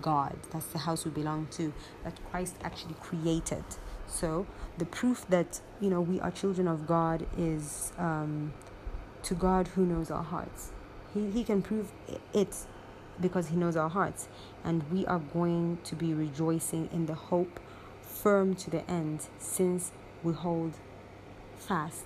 God. 0.01 0.37
That's 0.51 0.67
the 0.67 0.79
house 0.79 1.05
we 1.05 1.11
belong 1.11 1.47
to, 1.51 1.73
that 2.03 2.19
Christ 2.29 2.55
actually 2.63 2.95
created. 2.95 3.63
So 4.07 4.45
the 4.77 4.85
proof 4.85 5.25
that 5.29 5.61
you 5.81 5.89
know 5.89 6.01
we 6.01 6.19
are 6.19 6.31
children 6.31 6.67
of 6.67 6.87
God 6.87 7.27
is 7.37 7.91
um, 7.97 8.53
to 9.23 9.33
God 9.33 9.69
who 9.69 9.85
knows 9.85 10.09
our 10.11 10.23
hearts. 10.23 10.71
He 11.13 11.29
He 11.31 11.43
can 11.43 11.61
prove 11.61 11.91
it 12.33 12.55
because 13.19 13.47
He 13.47 13.55
knows 13.55 13.75
our 13.75 13.89
hearts, 13.89 14.27
and 14.63 14.89
we 14.91 15.05
are 15.05 15.19
going 15.19 15.79
to 15.83 15.95
be 15.95 16.13
rejoicing 16.13 16.89
in 16.91 17.05
the 17.05 17.15
hope 17.15 17.59
firm 18.01 18.55
to 18.55 18.69
the 18.69 18.89
end, 18.89 19.27
since 19.37 19.91
we 20.23 20.33
hold 20.33 20.73
fast. 21.57 22.05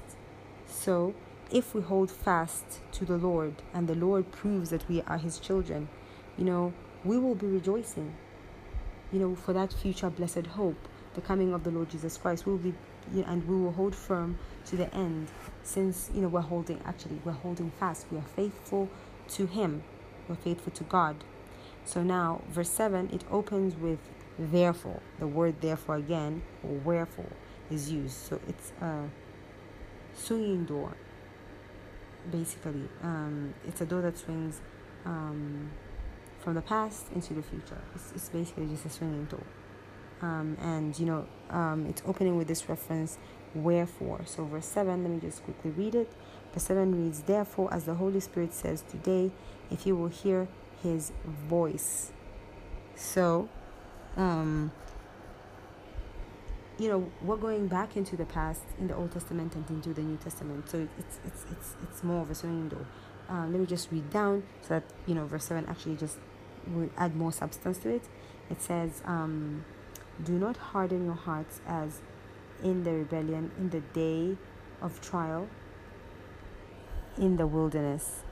So 0.67 1.13
if 1.51 1.75
we 1.75 1.81
hold 1.81 2.09
fast 2.09 2.79
to 2.93 3.05
the 3.05 3.17
Lord, 3.17 3.61
and 3.73 3.87
the 3.87 3.95
Lord 3.95 4.31
proves 4.31 4.71
that 4.71 4.87
we 4.89 5.01
are 5.03 5.17
His 5.17 5.39
children, 5.39 5.89
you 6.37 6.45
know 6.45 6.73
we 7.03 7.17
will 7.17 7.35
be 7.35 7.47
rejoicing, 7.47 8.13
you 9.11 9.19
know, 9.19 9.35
for 9.35 9.53
that 9.53 9.73
future 9.73 10.09
blessed 10.09 10.47
hope 10.47 10.77
the 11.13 11.21
coming 11.21 11.53
of 11.53 11.63
the 11.63 11.71
Lord 11.71 11.89
Jesus 11.89 12.17
Christ. 12.17 12.45
We 12.45 12.53
will 12.53 12.59
be 12.59 12.73
and 13.25 13.47
we 13.47 13.55
will 13.55 13.71
hold 13.71 13.95
firm 13.95 14.37
to 14.65 14.75
the 14.75 14.93
end 14.93 15.27
since 15.63 16.11
you 16.13 16.21
know 16.21 16.27
we're 16.27 16.41
holding 16.41 16.79
actually 16.85 17.19
we're 17.25 17.31
holding 17.31 17.71
fast. 17.71 18.05
We 18.11 18.17
are 18.17 18.29
faithful 18.35 18.89
to 19.29 19.47
him. 19.47 19.83
We're 20.27 20.35
faithful 20.35 20.71
to 20.73 20.83
god. 20.83 21.23
So 21.83 22.03
now 22.03 22.41
verse 22.49 22.69
7 22.69 23.09
it 23.11 23.23
opens 23.31 23.75
with 23.75 23.99
therefore. 24.37 25.01
The 25.19 25.27
word 25.27 25.61
therefore 25.61 25.95
again 25.95 26.43
or 26.63 26.75
wherefore 26.75 27.31
is 27.69 27.91
used. 27.91 28.15
So 28.15 28.39
it's 28.47 28.71
a 28.81 29.09
swinging 30.15 30.65
door 30.65 30.95
basically. 32.31 32.87
Um, 33.01 33.55
it's 33.67 33.81
a 33.81 33.85
door 33.85 34.01
that 34.01 34.17
swings 34.17 34.61
um, 35.05 35.71
from 36.41 36.55
the 36.55 36.61
past 36.61 37.05
into 37.13 37.33
the 37.33 37.43
future. 37.43 37.81
It's, 37.95 38.11
it's 38.15 38.29
basically 38.29 38.67
just 38.67 38.85
a 38.85 38.89
swinging 38.89 39.25
door 39.25 39.43
um, 40.21 40.57
and 40.61 40.97
you 40.99 41.05
know 41.05 41.25
um, 41.49 41.85
it's 41.87 42.01
opening 42.05 42.37
with 42.37 42.47
this 42.47 42.69
reference 42.69 43.17
wherefore. 43.53 44.21
So 44.25 44.45
verse 44.45 44.65
7 44.65 45.03
let 45.03 45.11
me 45.11 45.19
just 45.19 45.43
quickly 45.43 45.71
read 45.71 45.95
it. 45.95 46.11
Verse 46.53 46.63
7 46.63 47.03
reads 47.03 47.21
therefore 47.21 47.73
as 47.73 47.85
the 47.85 47.95
holy 47.95 48.19
spirit 48.19 48.53
says 48.53 48.83
today 48.89 49.31
if 49.69 49.85
you 49.85 49.95
will 49.95 50.09
hear 50.09 50.47
his 50.81 51.11
voice. 51.25 52.11
So 52.95 53.49
um, 54.15 54.71
you 56.77 56.87
know 56.87 57.11
we're 57.21 57.37
going 57.37 57.67
back 57.67 57.97
into 57.97 58.15
the 58.15 58.25
past 58.25 58.61
in 58.79 58.87
the 58.87 58.95
old 58.95 59.11
testament 59.11 59.55
and 59.55 59.69
into 59.69 59.93
the 59.93 60.01
new 60.01 60.17
testament. 60.17 60.69
So 60.69 60.87
it's 60.97 61.19
it's 61.25 61.45
it's, 61.51 61.75
it's 61.83 62.03
more 62.03 62.21
of 62.21 62.29
a 62.29 62.35
swinging 62.35 62.69
door 62.69 62.85
um, 63.31 63.51
let 63.51 63.61
me 63.61 63.65
just 63.65 63.91
read 63.91 64.09
down 64.09 64.43
so 64.61 64.75
that 64.75 64.83
you 65.07 65.15
know 65.15 65.25
verse 65.25 65.45
7 65.45 65.65
actually 65.67 65.95
just 65.95 66.17
will 66.67 66.89
add 66.97 67.15
more 67.15 67.31
substance 67.31 67.77
to 67.79 67.89
it 67.89 68.03
it 68.49 68.61
says 68.61 69.01
um, 69.05 69.65
do 70.23 70.33
not 70.33 70.57
harden 70.57 71.05
your 71.05 71.15
hearts 71.15 71.61
as 71.67 72.01
in 72.63 72.83
the 72.83 72.91
rebellion 72.91 73.51
in 73.57 73.69
the 73.69 73.79
day 73.79 74.37
of 74.81 75.01
trial 75.01 75.47
in 77.17 77.37
the 77.37 77.47
wilderness. 77.47 78.23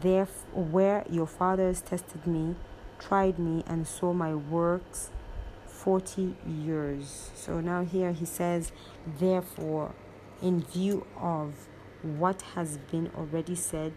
Therefore, 0.00 0.64
where 0.64 1.04
your 1.10 1.26
fathers 1.26 1.80
tested 1.80 2.26
me, 2.26 2.56
tried 2.98 3.38
me, 3.38 3.64
and 3.66 3.86
saw 3.86 4.12
my 4.12 4.34
works 4.34 5.10
40 5.66 6.36
years. 6.46 7.30
So 7.34 7.60
now 7.60 7.84
here 7.84 8.12
he 8.12 8.24
says, 8.24 8.72
therefore, 9.18 9.94
in 10.40 10.62
view 10.62 11.06
of 11.18 11.54
what 12.02 12.42
has 12.54 12.78
been 12.90 13.10
already 13.16 13.54
said, 13.54 13.94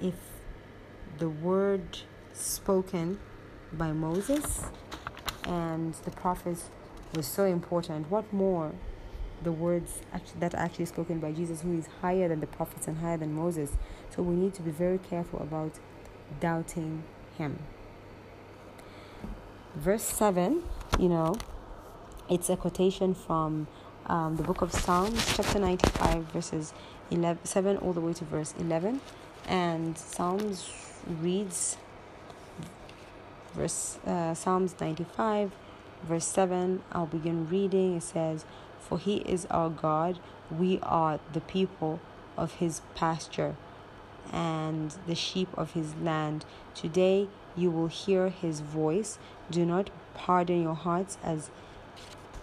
if 0.00 0.14
the 1.18 1.28
word 1.28 2.00
spoken 2.34 3.18
by 3.72 3.92
Moses 3.92 4.64
and 5.46 5.94
the 5.94 6.10
prophets 6.10 6.70
was 7.14 7.26
so 7.26 7.44
important. 7.44 8.10
What 8.10 8.32
more? 8.32 8.72
The 9.42 9.52
words 9.52 10.00
actually, 10.12 10.40
that 10.40 10.54
are 10.54 10.60
actually 10.60 10.86
spoken 10.86 11.20
by 11.20 11.32
Jesus, 11.32 11.62
who 11.62 11.76
is 11.76 11.86
higher 12.00 12.28
than 12.28 12.40
the 12.40 12.46
prophets 12.46 12.88
and 12.88 12.98
higher 12.98 13.16
than 13.16 13.34
Moses. 13.34 13.72
So 14.10 14.22
we 14.22 14.34
need 14.34 14.54
to 14.54 14.62
be 14.62 14.70
very 14.70 14.98
careful 14.98 15.40
about 15.40 15.72
doubting 16.40 17.04
him. 17.36 17.58
Verse 19.74 20.04
7, 20.04 20.62
you 20.98 21.08
know, 21.08 21.34
it's 22.30 22.48
a 22.48 22.56
quotation 22.56 23.14
from 23.14 23.66
um, 24.06 24.36
the 24.36 24.42
book 24.42 24.62
of 24.62 24.72
Psalms, 24.72 25.34
chapter 25.36 25.58
95, 25.58 26.24
verses 26.26 26.72
11, 27.10 27.44
7 27.44 27.76
all 27.78 27.92
the 27.92 28.00
way 28.00 28.12
to 28.14 28.24
verse 28.24 28.54
11. 28.58 29.00
And 29.46 29.98
Psalms 29.98 30.70
reads 31.20 31.76
verse 33.54 33.98
uh, 34.06 34.34
Psalms 34.34 34.74
95 34.80 35.52
verse 36.02 36.26
7 36.26 36.82
I'll 36.92 37.06
begin 37.06 37.48
reading. 37.48 37.96
It 37.96 38.02
says 38.02 38.44
for 38.78 38.98
he 38.98 39.16
is 39.18 39.46
our 39.46 39.70
God 39.70 40.18
we 40.50 40.78
are 40.82 41.20
the 41.32 41.40
people 41.40 42.00
of 42.36 42.54
his 42.54 42.82
pasture 42.94 43.56
and 44.32 44.94
the 45.06 45.14
sheep 45.14 45.48
of 45.54 45.72
his 45.72 45.94
land. 45.96 46.44
Today 46.74 47.28
you 47.56 47.70
will 47.70 47.86
hear 47.86 48.28
his 48.28 48.60
voice. 48.60 49.18
Do 49.50 49.64
not 49.64 49.90
harden 50.16 50.62
your 50.62 50.74
hearts 50.74 51.18
as 51.22 51.50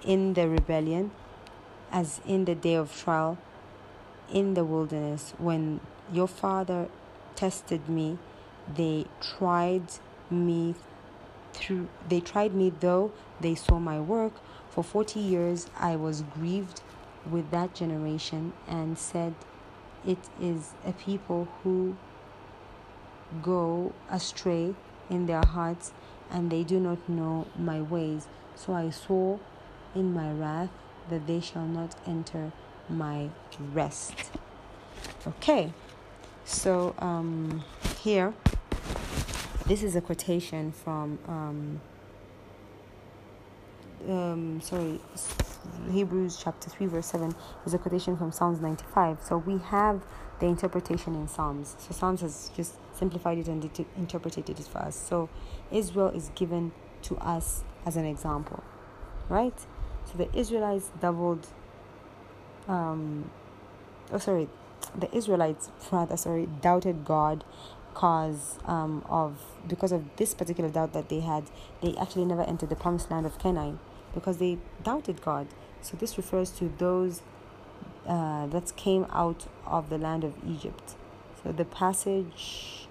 in 0.04 0.34
the 0.34 0.48
rebellion 0.48 1.12
as 1.92 2.22
in 2.26 2.46
the 2.46 2.56
day 2.56 2.76
of 2.76 2.96
trial 2.96 3.38
in 4.32 4.54
the 4.54 4.64
wilderness. 4.64 5.34
When 5.38 5.82
your 6.12 6.28
father 6.28 6.88
tested 7.36 7.90
me 7.90 8.18
they 8.76 9.06
tried 9.20 9.84
me 10.30 10.76
through 11.54 11.88
they 12.08 12.20
tried 12.20 12.54
me 12.54 12.72
though 12.80 13.12
they 13.40 13.56
saw 13.56 13.80
my 13.80 14.00
work. 14.00 14.34
For 14.70 14.84
40 14.84 15.20
years 15.20 15.68
i 15.78 15.96
was 15.96 16.24
grieved 16.34 16.82
with 17.30 17.52
that 17.52 17.74
generation 17.74 18.54
and 18.68 18.98
said 18.98 19.36
it 20.06 20.18
is 20.40 20.74
a 20.86 20.94
people 20.94 21.48
who 21.62 21.96
go 23.42 23.94
astray 24.10 24.74
in 25.10 25.26
their 25.28 25.46
hearts 25.46 25.92
and 26.32 26.50
they 26.50 26.64
do 26.64 26.80
not 26.80 27.08
know 27.10 27.48
my 27.58 27.82
ways. 27.82 28.28
So 28.56 28.74
i 28.74 28.90
swore 28.90 29.40
in 29.94 30.14
my 30.14 30.32
wrath 30.32 30.70
that 31.10 31.28
they 31.28 31.40
shall 31.40 31.68
not 31.68 31.96
enter 32.08 32.52
my 32.90 33.30
rest. 33.74 34.32
Okay. 35.28 35.74
So 36.46 36.96
um 37.00 37.64
here 38.00 38.34
this 39.72 39.84
is 39.84 39.96
a 39.96 40.02
quotation 40.02 40.70
from, 40.70 41.18
um, 41.30 41.82
um, 44.10 44.60
sorry, 44.60 45.00
Hebrews 45.90 46.38
chapter 46.44 46.70
3, 46.70 46.88
verse 46.88 47.06
7 47.06 47.34
is 47.66 47.74
a 47.74 47.78
quotation 47.78 48.18
from 48.18 48.34
Psalms 48.34 48.60
95. 48.60 49.20
So 49.24 49.38
we 49.38 49.60
have 49.60 50.04
the 50.42 50.48
interpretation 50.48 51.16
in 51.16 51.26
Psalms. 51.30 51.78
So 51.80 51.94
Psalms 51.94 52.20
has 52.20 52.52
just 52.54 52.76
simplified 52.94 53.38
it 53.38 53.48
and 53.48 53.64
interpreted 53.96 54.50
it 54.50 54.58
for 54.58 54.80
us. 54.80 54.98
So 54.98 55.30
Israel 55.72 56.10
is 56.10 56.32
given 56.36 56.74
to 57.04 57.16
us 57.20 57.64
as 57.86 57.96
an 57.96 58.04
example, 58.04 58.62
right? 59.30 59.58
So 60.04 60.18
the 60.18 60.38
Israelites 60.38 60.92
doubled, 61.00 61.48
um, 62.68 63.32
oh, 64.12 64.18
sorry, 64.18 64.50
the 65.00 65.16
Israelites, 65.16 65.72
rather, 65.94 66.18
sorry, 66.18 66.50
doubted 66.60 67.06
God 67.06 67.46
cause 67.94 68.58
um, 68.66 69.04
of 69.10 69.38
because 69.68 69.92
of 69.92 70.04
this 70.18 70.34
particular 70.34 70.70
doubt 70.70 70.94
that 70.94 71.10
they 71.10 71.20
had 71.20 71.44
they 71.82 71.96
actually 71.98 72.26
never 72.26 72.44
entered 72.44 72.70
the 72.70 72.76
promised 72.76 73.12
land 73.12 73.26
of 73.26 73.38
canaan 73.40 73.80
because 74.14 74.38
they 74.38 74.58
doubted 74.84 75.22
god. 75.22 75.48
So 75.82 75.98
this 75.98 76.18
refers 76.18 76.52
to 76.52 76.72
those 76.78 77.22
uh, 78.08 78.48
that 78.48 78.76
came 78.76 79.06
out 79.12 79.48
of 79.66 79.90
the 79.90 79.98
land 79.98 80.24
of 80.24 80.34
egypt. 80.48 80.96
So 81.44 81.52
the 81.52 81.66
passage 81.66 82.88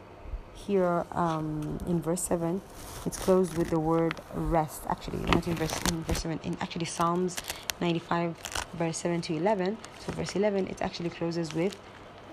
here 0.54 1.06
um, 1.12 1.78
in 1.86 2.02
verse 2.02 2.22
7 2.22 2.60
it's 3.06 3.18
closed 3.18 3.56
with 3.56 3.70
the 3.70 3.80
word 3.80 4.20
rest 4.34 4.82
actually 4.88 5.18
not 5.20 5.48
in 5.48 5.54
verse 5.54 5.74
in 5.90 6.02
verse 6.04 6.20
7 6.20 6.38
in 6.44 6.54
actually 6.60 6.84
psalms 6.84 7.38
95 7.80 8.36
verse 8.74 8.98
7 8.98 9.22
to 9.22 9.36
11 9.36 9.78
so 10.00 10.12
verse 10.12 10.36
11 10.36 10.66
it 10.66 10.82
actually 10.82 11.08
closes 11.08 11.54
with 11.54 11.74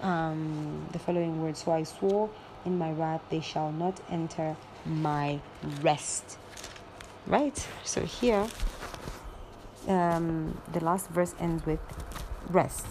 um, 0.02 0.88
the 0.92 1.00
following 1.00 1.42
words. 1.42 1.64
So 1.64 1.72
i 1.72 1.84
swore 1.84 2.30
in 2.68 2.78
my 2.78 2.92
wrath 2.92 3.22
they 3.30 3.40
shall 3.40 3.72
not 3.72 4.00
enter 4.12 4.56
my 4.86 5.40
rest. 5.82 6.38
Right? 7.26 7.68
So 7.84 8.02
here, 8.06 8.48
um, 9.88 10.62
the 10.72 10.84
last 10.84 11.10
verse 11.10 11.34
ends 11.40 11.66
with 11.66 11.80
rest. 12.50 12.86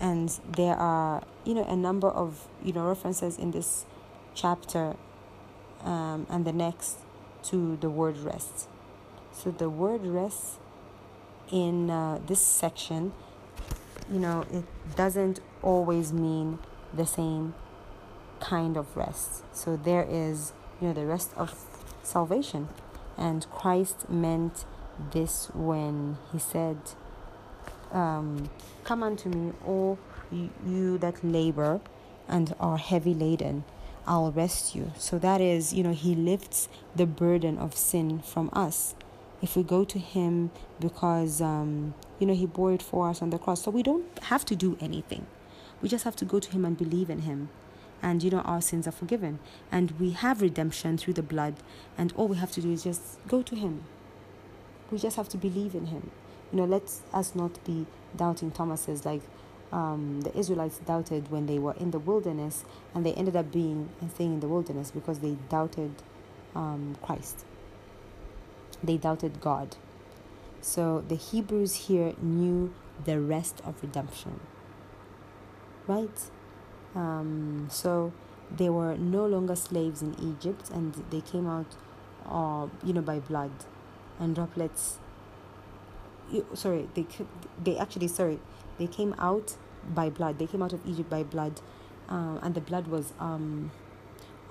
And 0.00 0.28
there 0.56 0.74
are, 0.74 1.22
you 1.44 1.54
know, 1.54 1.64
a 1.64 1.76
number 1.76 2.08
of, 2.08 2.46
you 2.64 2.72
know, 2.72 2.86
references 2.86 3.36
in 3.36 3.50
this 3.50 3.84
chapter 4.34 4.94
um, 5.84 6.26
and 6.30 6.44
the 6.44 6.52
next 6.52 6.98
to 7.50 7.76
the 7.80 7.90
word 7.90 8.16
rest. 8.18 8.68
So 9.32 9.50
the 9.50 9.68
word 9.68 10.04
rest 10.06 10.58
in 11.50 11.90
uh, 11.90 12.20
this 12.26 12.40
section, 12.40 13.12
you 14.10 14.20
know, 14.20 14.44
it 14.52 14.64
doesn't 14.96 15.40
always 15.62 16.12
mean 16.12 16.58
the 16.94 17.06
same 17.06 17.54
kind 18.40 18.76
of 18.76 18.96
rest. 18.96 19.44
So 19.54 19.76
there 19.76 20.06
is, 20.08 20.52
you 20.80 20.88
know, 20.88 20.94
the 20.94 21.06
rest 21.06 21.32
of 21.36 21.64
salvation. 22.02 22.68
And 23.16 23.48
Christ 23.50 24.08
meant 24.08 24.64
this 25.12 25.50
when 25.54 26.18
he 26.32 26.38
said, 26.38 26.78
um, 27.92 28.50
Come 28.84 29.02
unto 29.02 29.28
me, 29.28 29.52
all 29.66 29.98
you, 30.30 30.98
that 30.98 31.24
labor 31.24 31.80
and 32.28 32.54
are 32.60 32.78
heavy 32.78 33.14
laden, 33.14 33.64
I'll 34.06 34.32
rest 34.32 34.74
you. 34.74 34.92
So 34.96 35.18
that 35.18 35.40
is, 35.40 35.72
you 35.72 35.82
know, 35.82 35.92
he 35.92 36.14
lifts 36.14 36.68
the 36.94 37.06
burden 37.06 37.58
of 37.58 37.76
sin 37.76 38.20
from 38.20 38.50
us. 38.52 38.94
If 39.40 39.56
we 39.56 39.62
go 39.62 39.84
to 39.84 39.98
him 39.98 40.50
because, 40.80 41.40
um, 41.40 41.94
you 42.18 42.26
know, 42.26 42.34
he 42.34 42.46
bore 42.46 42.72
it 42.72 42.82
for 42.82 43.08
us 43.08 43.22
on 43.22 43.30
the 43.30 43.38
cross. 43.38 43.62
So 43.62 43.70
we 43.70 43.82
don't 43.82 44.06
have 44.24 44.44
to 44.46 44.56
do 44.56 44.76
anything. 44.80 45.26
We 45.80 45.88
just 45.88 46.04
have 46.04 46.16
to 46.16 46.24
go 46.24 46.40
to 46.40 46.50
him 46.50 46.64
and 46.64 46.76
believe 46.76 47.08
in 47.08 47.20
him 47.20 47.50
and 48.02 48.22
you 48.22 48.30
know 48.30 48.40
our 48.40 48.60
sins 48.60 48.86
are 48.86 48.92
forgiven 48.92 49.38
and 49.72 49.92
we 49.92 50.10
have 50.10 50.40
redemption 50.40 50.96
through 50.96 51.14
the 51.14 51.22
blood 51.22 51.54
and 51.96 52.12
all 52.16 52.28
we 52.28 52.36
have 52.36 52.52
to 52.52 52.60
do 52.60 52.72
is 52.72 52.84
just 52.84 53.18
go 53.28 53.42
to 53.42 53.56
him 53.56 53.84
We 54.90 54.98
just 54.98 55.16
have 55.16 55.28
to 55.30 55.36
believe 55.36 55.74
in 55.74 55.86
Him. 55.86 56.10
You 56.52 56.58
know, 56.58 56.64
let 56.64 56.90
us 57.12 57.34
not 57.34 57.62
be 57.64 57.86
doubting 58.16 58.50
Thomases 58.50 59.04
like 59.04 59.20
um, 59.70 60.22
the 60.22 60.36
Israelites 60.36 60.78
doubted 60.78 61.30
when 61.30 61.46
they 61.46 61.58
were 61.58 61.74
in 61.74 61.90
the 61.90 61.98
wilderness, 61.98 62.64
and 62.94 63.04
they 63.04 63.12
ended 63.14 63.36
up 63.36 63.52
being 63.52 63.90
and 64.00 64.10
staying 64.10 64.34
in 64.34 64.40
the 64.40 64.48
wilderness 64.48 64.90
because 64.90 65.18
they 65.18 65.36
doubted 65.50 65.90
um, 66.54 66.96
Christ. 67.02 67.44
They 68.82 68.96
doubted 68.96 69.40
God. 69.40 69.76
So 70.60 71.04
the 71.06 71.16
Hebrews 71.16 71.74
here 71.88 72.14
knew 72.20 72.72
the 73.04 73.20
rest 73.20 73.60
of 73.64 73.82
redemption. 73.82 74.40
Right? 75.86 76.30
Um, 76.94 77.68
so 77.70 78.12
they 78.54 78.68
were 78.70 78.96
no 78.96 79.26
longer 79.26 79.54
slaves 79.56 80.02
in 80.02 80.14
Egypt 80.20 80.70
and 80.70 80.94
they 81.10 81.20
came 81.20 81.46
out, 81.46 81.66
uh, 82.26 82.66
you 82.84 82.92
know, 82.92 83.02
by 83.02 83.18
blood 83.18 83.50
and 84.18 84.34
droplets. 84.34 84.98
Sorry, 86.54 86.88
they 86.94 87.06
they 87.62 87.78
actually 87.78 88.08
sorry 88.08 88.38
they 88.78 88.86
came 88.86 89.14
out 89.18 89.56
by 89.94 90.10
blood. 90.10 90.38
They 90.38 90.46
came 90.46 90.62
out 90.62 90.72
of 90.72 90.86
Egypt 90.86 91.08
by 91.08 91.22
blood, 91.22 91.60
uh, 92.08 92.38
and 92.42 92.54
the 92.54 92.60
blood 92.60 92.88
was 92.88 93.12
um, 93.18 93.70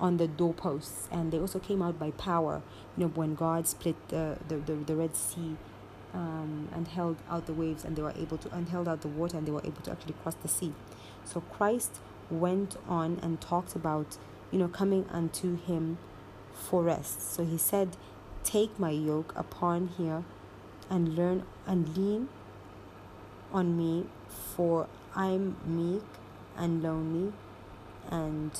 on 0.00 0.16
the 0.16 0.26
doorposts. 0.26 1.08
And 1.12 1.32
they 1.32 1.38
also 1.38 1.60
came 1.60 1.80
out 1.82 1.98
by 1.98 2.10
power. 2.12 2.62
You 2.96 3.04
know, 3.04 3.10
when 3.10 3.34
God 3.34 3.68
split 3.68 3.96
the 4.08 4.38
the, 4.48 4.56
the, 4.56 4.74
the 4.74 4.96
Red 4.96 5.16
Sea. 5.16 5.56
Um, 6.14 6.70
and 6.74 6.88
held 6.88 7.18
out 7.28 7.44
the 7.44 7.52
waves, 7.52 7.84
and 7.84 7.94
they 7.94 8.00
were 8.00 8.14
able 8.16 8.38
to, 8.38 8.50
and 8.54 8.66
held 8.70 8.88
out 8.88 9.02
the 9.02 9.08
water, 9.08 9.36
and 9.36 9.46
they 9.46 9.52
were 9.52 9.60
able 9.62 9.82
to 9.82 9.90
actually 9.90 10.14
cross 10.14 10.34
the 10.36 10.48
sea. 10.48 10.72
So 11.22 11.42
Christ 11.42 12.00
went 12.30 12.76
on 12.88 13.18
and 13.22 13.40
talked 13.40 13.74
about, 13.74 14.16
you 14.50 14.58
know, 14.58 14.68
coming 14.68 15.06
unto 15.10 15.56
him 15.56 15.98
for 16.52 16.82
rest. 16.82 17.32
So 17.32 17.44
he 17.44 17.58
said, 17.58 17.96
Take 18.44 18.78
my 18.78 18.90
yoke 18.90 19.32
upon 19.36 19.88
here 19.98 20.24
and 20.88 21.14
learn 21.16 21.44
and 21.66 21.96
lean 21.96 22.28
on 23.52 23.76
me, 23.76 24.06
for 24.28 24.88
I'm 25.14 25.56
meek 25.66 26.04
and 26.56 26.82
lonely, 26.82 27.32
and 28.10 28.52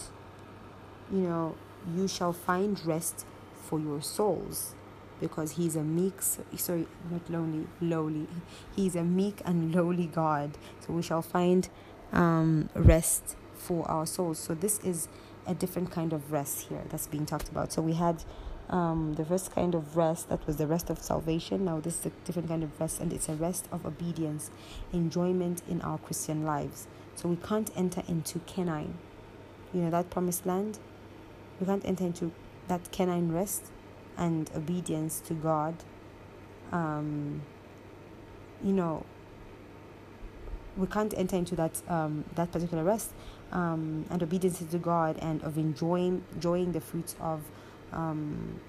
you 1.10 1.20
know, 1.20 1.56
you 1.94 2.08
shall 2.08 2.32
find 2.32 2.84
rest 2.84 3.24
for 3.54 3.78
your 3.78 4.02
souls. 4.02 4.74
Because 5.20 5.52
he's 5.52 5.74
a 5.74 5.82
meek 5.82 6.22
sorry 6.22 6.86
not 7.10 7.28
lonely 7.28 7.66
lowly. 7.80 8.28
He's 8.76 8.94
a 8.94 9.02
meek 9.02 9.42
and 9.44 9.74
lowly 9.74 10.06
god. 10.06 10.56
So 10.86 10.92
we 10.92 11.02
shall 11.02 11.22
find 11.22 11.68
um, 12.12 12.68
rest 12.74 13.34
for 13.58 13.88
our 13.90 14.06
souls. 14.06 14.38
So 14.38 14.54
this 14.54 14.78
is 14.80 15.08
a 15.46 15.54
different 15.54 15.90
kind 15.90 16.12
of 16.12 16.32
rest 16.32 16.68
here 16.68 16.82
that's 16.88 17.06
being 17.06 17.26
talked 17.26 17.48
about. 17.48 17.72
So 17.72 17.82
we 17.82 17.94
had 17.94 18.24
um, 18.70 19.14
the 19.14 19.24
first 19.24 19.50
kind 19.54 19.74
of 19.74 19.96
rest 19.96 20.28
that 20.28 20.46
was 20.46 20.56
the 20.56 20.66
rest 20.66 20.90
of 20.90 20.98
salvation. 20.98 21.64
Now 21.64 21.80
this 21.80 22.00
is 22.00 22.06
a 22.06 22.10
different 22.24 22.48
kind 22.48 22.62
of 22.62 22.78
rest 22.80 23.00
and 23.00 23.12
it's 23.12 23.28
a 23.28 23.34
rest 23.34 23.68
of 23.72 23.86
obedience 23.86 24.50
enjoyment 24.92 25.62
in 25.68 25.80
our 25.82 25.98
christian 25.98 26.44
lives. 26.44 26.86
So 27.14 27.28
we 27.28 27.36
can't 27.36 27.70
enter 27.76 28.02
into 28.06 28.40
canaan. 28.40 28.98
You 29.72 29.82
know 29.82 29.90
that 29.90 30.10
promised 30.10 30.46
land? 30.46 30.78
We 31.60 31.66
can't 31.66 31.84
enter 31.84 32.04
into 32.04 32.30
that 32.68 32.90
canaan 32.92 33.32
rest 33.32 33.66
and 34.16 34.50
obedience 34.54 35.20
to 35.20 35.34
god. 35.34 35.74
Um, 36.70 37.42
you 38.62 38.72
know 38.72 39.04
we 40.76 40.86
can't 40.86 41.12
enter 41.16 41.36
into 41.36 41.56
that 41.56 41.82
um, 41.88 42.24
that 42.34 42.52
particular 42.52 42.84
rest 42.84 43.12
um, 43.52 44.04
and 44.10 44.22
obedience 44.22 44.58
to 44.58 44.78
God 44.78 45.16
and 45.20 45.42
of 45.42 45.56
enjoying 45.56 46.24
enjoying 46.34 46.72
the 46.72 46.80
fruits 46.80 47.14
of 47.20 47.42
um, 47.92 48.60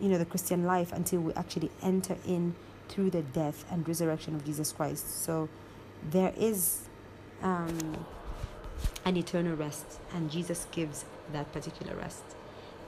you 0.00 0.08
know 0.08 0.18
the 0.18 0.24
Christian 0.24 0.64
life 0.64 0.92
until 0.92 1.20
we 1.20 1.32
actually 1.34 1.70
enter 1.82 2.16
in 2.26 2.54
through 2.88 3.10
the 3.10 3.22
death 3.22 3.64
and 3.70 3.86
resurrection 3.88 4.34
of 4.34 4.44
Jesus 4.44 4.72
Christ. 4.72 5.24
So 5.24 5.48
there 6.10 6.32
is 6.36 6.88
um, 7.42 8.04
an 9.04 9.16
eternal 9.16 9.56
rest, 9.56 10.00
and 10.14 10.30
Jesus 10.30 10.66
gives 10.70 11.04
that 11.32 11.52
particular 11.52 11.96
rest. 11.96 12.24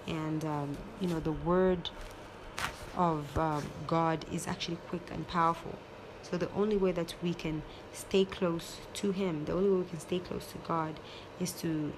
And 0.06 0.44
um, 0.44 0.76
you 1.00 1.08
know 1.08 1.20
the 1.20 1.32
word 1.32 1.90
of 2.96 3.38
um, 3.38 3.64
God 3.86 4.24
is 4.32 4.46
actually 4.46 4.78
quick 4.88 5.08
and 5.12 5.26
powerful. 5.26 5.78
So 6.34 6.38
the 6.38 6.50
only 6.56 6.76
way 6.76 6.90
that 6.90 7.14
we 7.22 7.32
can 7.32 7.62
stay 7.92 8.24
close 8.24 8.78
to 8.94 9.12
Him, 9.12 9.44
the 9.44 9.52
only 9.52 9.70
way 9.70 9.76
we 9.76 9.84
can 9.84 10.00
stay 10.00 10.18
close 10.18 10.44
to 10.46 10.58
God, 10.66 10.98
is 11.38 11.52
to 11.62 11.92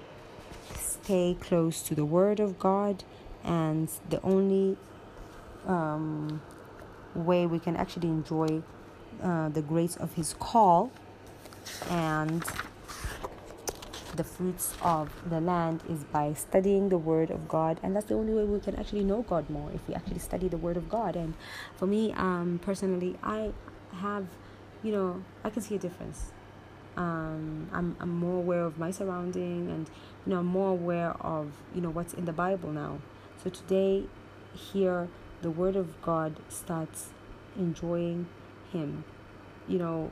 stay 0.75 1.35
close 1.41 1.81
to 1.81 1.95
the 1.95 2.05
Word 2.05 2.39
of 2.39 2.59
God, 2.59 3.03
and 3.43 3.89
the 4.07 4.21
only 4.21 4.77
um, 5.65 6.39
way 7.15 7.47
we 7.47 7.57
can 7.57 7.75
actually 7.75 8.09
enjoy 8.09 8.61
uh, 9.23 9.49
the 9.49 9.63
grace 9.63 9.95
of 9.95 10.13
His 10.13 10.35
call 10.37 10.91
and 11.89 12.45
the 14.17 14.23
fruits 14.23 14.75
of 14.83 15.09
the 15.27 15.41
land 15.41 15.81
is 15.89 16.03
by 16.03 16.33
studying 16.33 16.89
the 16.89 16.97
word 16.97 17.29
of 17.29 17.47
god. 17.47 17.79
And 17.83 17.95
that's 17.95 18.07
the 18.07 18.15
only 18.15 18.33
way 18.33 18.45
we 18.45 18.59
can 18.59 18.75
actually 18.75 19.03
know 19.03 19.21
god 19.21 19.47
more 19.47 19.69
if 19.75 19.87
we 19.87 19.93
actually 19.93 20.17
study 20.17 20.47
the 20.47 20.57
word 20.57 20.75
of 20.75 20.89
god. 20.89 21.15
And 21.15 21.35
for 21.75 21.85
me 21.85 22.13
um, 22.13 22.59
personally 22.63 23.15
i 23.21 23.51
have 23.97 24.27
you 24.83 24.91
know 24.91 25.23
i 25.43 25.49
can 25.49 25.61
see 25.61 25.75
a 25.75 25.79
difference. 25.79 26.31
Um, 26.95 27.69
I'm, 27.71 27.95
I'm 27.99 28.09
more 28.09 28.37
aware 28.37 28.63
of 28.63 28.79
my 28.79 28.89
surrounding 28.89 29.69
and 29.69 29.87
you 30.25 30.33
know 30.33 30.39
I'm 30.39 30.47
more 30.47 30.71
aware 30.71 31.11
of 31.21 31.51
you 31.75 31.81
know 31.81 31.91
what's 31.91 32.13
in 32.13 32.25
the 32.25 32.33
bible 32.33 32.71
now. 32.71 32.99
So 33.43 33.51
today 33.51 34.05
here 34.53 35.07
the 35.43 35.51
word 35.51 35.75
of 35.75 36.01
god 36.01 36.37
starts 36.49 37.09
enjoying 37.55 38.27
him. 38.71 39.03
You 39.67 39.77
know 39.77 40.11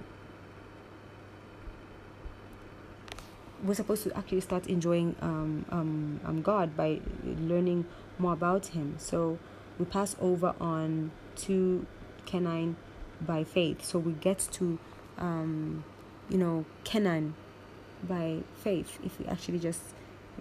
we're 3.65 3.73
supposed 3.73 4.03
to 4.03 4.15
actually 4.15 4.41
start 4.41 4.67
enjoying 4.67 5.15
um, 5.21 5.65
um, 5.69 6.19
um, 6.23 6.41
God 6.41 6.75
by 6.77 6.99
learning 7.23 7.85
more 8.19 8.33
about 8.33 8.67
Him. 8.67 8.95
So 8.97 9.39
we 9.79 9.85
pass 9.85 10.15
over 10.21 10.53
on 10.59 11.11
to 11.37 11.85
Canaan 12.25 12.75
by 13.21 13.43
faith. 13.43 13.83
So 13.83 13.99
we 13.99 14.13
get 14.13 14.39
to, 14.53 14.79
um, 15.17 15.83
you 16.29 16.37
know, 16.37 16.65
Canaan 16.83 17.35
by 18.03 18.39
faith 18.55 18.99
if 19.03 19.19
we 19.19 19.25
actually 19.25 19.59
just 19.59 19.81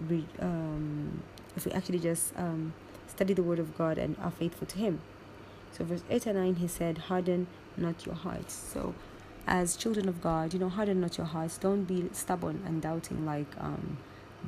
read, 0.00 0.26
um, 0.40 1.22
if 1.56 1.64
we 1.66 1.72
actually 1.72 2.00
just 2.00 2.32
um, 2.36 2.74
study 3.06 3.34
the 3.34 3.42
Word 3.42 3.58
of 3.58 3.76
God 3.76 3.98
and 3.98 4.16
are 4.22 4.30
faithful 4.30 4.66
to 4.66 4.78
Him. 4.78 5.00
So 5.72 5.84
verse 5.84 6.02
eight 6.10 6.26
and 6.26 6.38
nine, 6.38 6.56
He 6.56 6.68
said, 6.68 6.98
"Harden 6.98 7.46
not 7.76 8.06
your 8.06 8.14
hearts." 8.14 8.54
So 8.54 8.94
as 9.46 9.76
children 9.76 10.08
of 10.08 10.20
God, 10.22 10.54
you 10.54 10.58
know, 10.58 10.68
harden 10.68 11.00
not 11.00 11.18
your 11.18 11.26
hearts. 11.26 11.58
Don't 11.58 11.84
be 11.84 12.08
stubborn 12.12 12.62
and 12.66 12.80
doubting 12.80 13.26
like 13.26 13.48
um, 13.58 13.98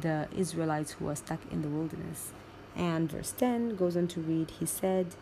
the 0.01 0.29
Israelites 0.37 0.93
who 0.93 1.09
are 1.09 1.17
stuck 1.17 1.41
in 1.51 1.63
the 1.63 1.69
wilderness. 1.69 2.33
And 2.75 3.11
verse 3.11 3.33
10 3.33 3.77
goes 3.77 3.97
on 3.97 4.09
to 4.09 4.21
read, 4.21 4.51
He 4.59 4.67
said, 4.67 5.15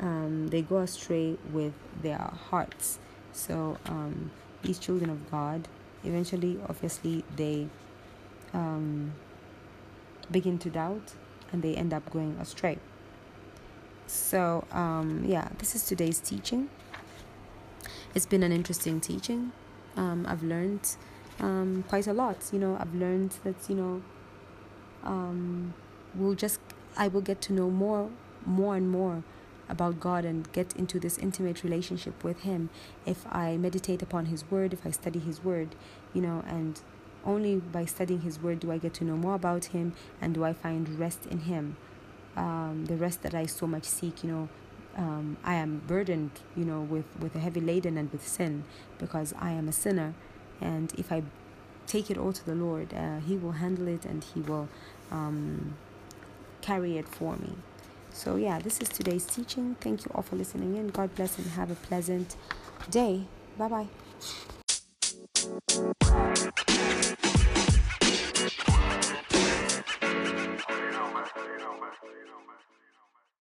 um, 0.00 0.48
They 0.48 0.62
go 0.62 0.78
astray 0.78 1.36
with 1.52 1.74
their 2.02 2.18
hearts. 2.18 2.98
So 3.32 3.78
um, 3.86 4.30
these 4.62 4.78
children 4.78 5.10
of 5.10 5.30
God, 5.30 5.68
eventually, 6.04 6.58
obviously, 6.68 7.24
they 7.36 7.68
um, 8.52 9.12
begin 10.30 10.58
to 10.60 10.70
doubt 10.70 11.14
and 11.52 11.62
they 11.62 11.74
end 11.74 11.92
up 11.92 12.10
going 12.10 12.36
astray. 12.40 12.78
So, 14.06 14.64
um, 14.72 15.24
yeah, 15.26 15.48
this 15.58 15.74
is 15.74 15.84
today's 15.84 16.18
teaching 16.18 16.68
it's 18.14 18.26
been 18.26 18.42
an 18.42 18.52
interesting 18.52 19.00
teaching. 19.00 19.52
Um, 19.96 20.26
I've 20.28 20.42
learned 20.42 20.96
um, 21.38 21.84
quite 21.88 22.06
a 22.06 22.12
lot. 22.12 22.38
You 22.52 22.58
know, 22.58 22.76
I've 22.80 22.94
learned 22.94 23.36
that 23.44 23.56
you 23.68 23.76
know, 23.76 24.02
we'll 26.14 26.34
just 26.34 26.60
I 26.96 27.08
will 27.08 27.20
get 27.20 27.40
to 27.42 27.52
know 27.52 27.70
more, 27.70 28.10
more 28.44 28.76
and 28.76 28.90
more 28.90 29.22
about 29.70 30.00
God 30.00 30.24
and 30.24 30.50
get 30.52 30.74
into 30.76 30.98
this 30.98 31.18
intimate 31.18 31.62
relationship 31.62 32.22
with 32.24 32.40
Him 32.40 32.70
if 33.06 33.26
I 33.30 33.56
meditate 33.56 34.02
upon 34.02 34.26
His 34.26 34.50
Word, 34.50 34.72
if 34.72 34.84
I 34.86 34.90
study 34.90 35.18
His 35.18 35.42
Word, 35.44 35.74
you 36.12 36.20
know, 36.20 36.42
and 36.46 36.80
only 37.24 37.56
by 37.56 37.84
studying 37.84 38.22
His 38.22 38.40
Word 38.40 38.60
do 38.60 38.72
I 38.72 38.78
get 38.78 38.94
to 38.94 39.04
know 39.04 39.16
more 39.16 39.34
about 39.34 39.66
Him 39.66 39.94
and 40.20 40.34
do 40.34 40.44
I 40.44 40.52
find 40.52 40.98
rest 40.98 41.26
in 41.26 41.40
Him. 41.40 41.76
Um, 42.36 42.86
the 42.86 42.96
rest 42.96 43.22
that 43.22 43.34
I 43.34 43.46
so 43.46 43.66
much 43.66 43.84
seek, 43.84 44.22
you 44.22 44.30
know, 44.30 44.48
um, 44.96 45.36
I 45.44 45.54
am 45.54 45.82
burdened, 45.86 46.32
you 46.56 46.64
know, 46.64 46.80
with, 46.80 47.04
with 47.18 47.34
a 47.34 47.38
heavy 47.38 47.60
laden 47.60 47.96
and 47.96 48.10
with 48.12 48.26
sin 48.26 48.64
because 48.98 49.32
I 49.38 49.52
am 49.52 49.68
a 49.68 49.72
sinner. 49.72 50.14
And 50.60 50.92
if 50.98 51.12
I 51.12 51.22
take 51.86 52.10
it 52.10 52.18
all 52.18 52.32
to 52.32 52.44
the 52.44 52.54
Lord, 52.54 52.92
uh, 52.94 53.20
He 53.20 53.36
will 53.36 53.52
handle 53.52 53.88
it 53.88 54.04
and 54.04 54.24
He 54.24 54.40
will 54.40 54.68
um, 55.10 55.76
carry 56.60 56.98
it 56.98 57.08
for 57.08 57.36
me. 57.36 57.56
So, 58.12 58.36
yeah, 58.36 58.58
this 58.58 58.80
is 58.80 58.88
today's 58.88 59.24
teaching. 59.24 59.76
Thank 59.80 60.04
you 60.04 60.10
all 60.14 60.22
for 60.22 60.36
listening 60.36 60.76
in. 60.76 60.88
God 60.88 61.14
bless 61.14 61.38
and 61.38 61.46
have 61.52 61.70
a 61.70 61.74
pleasant 61.74 62.36
day. 62.90 63.24
Bye 63.58 63.68
bye. 63.68 63.86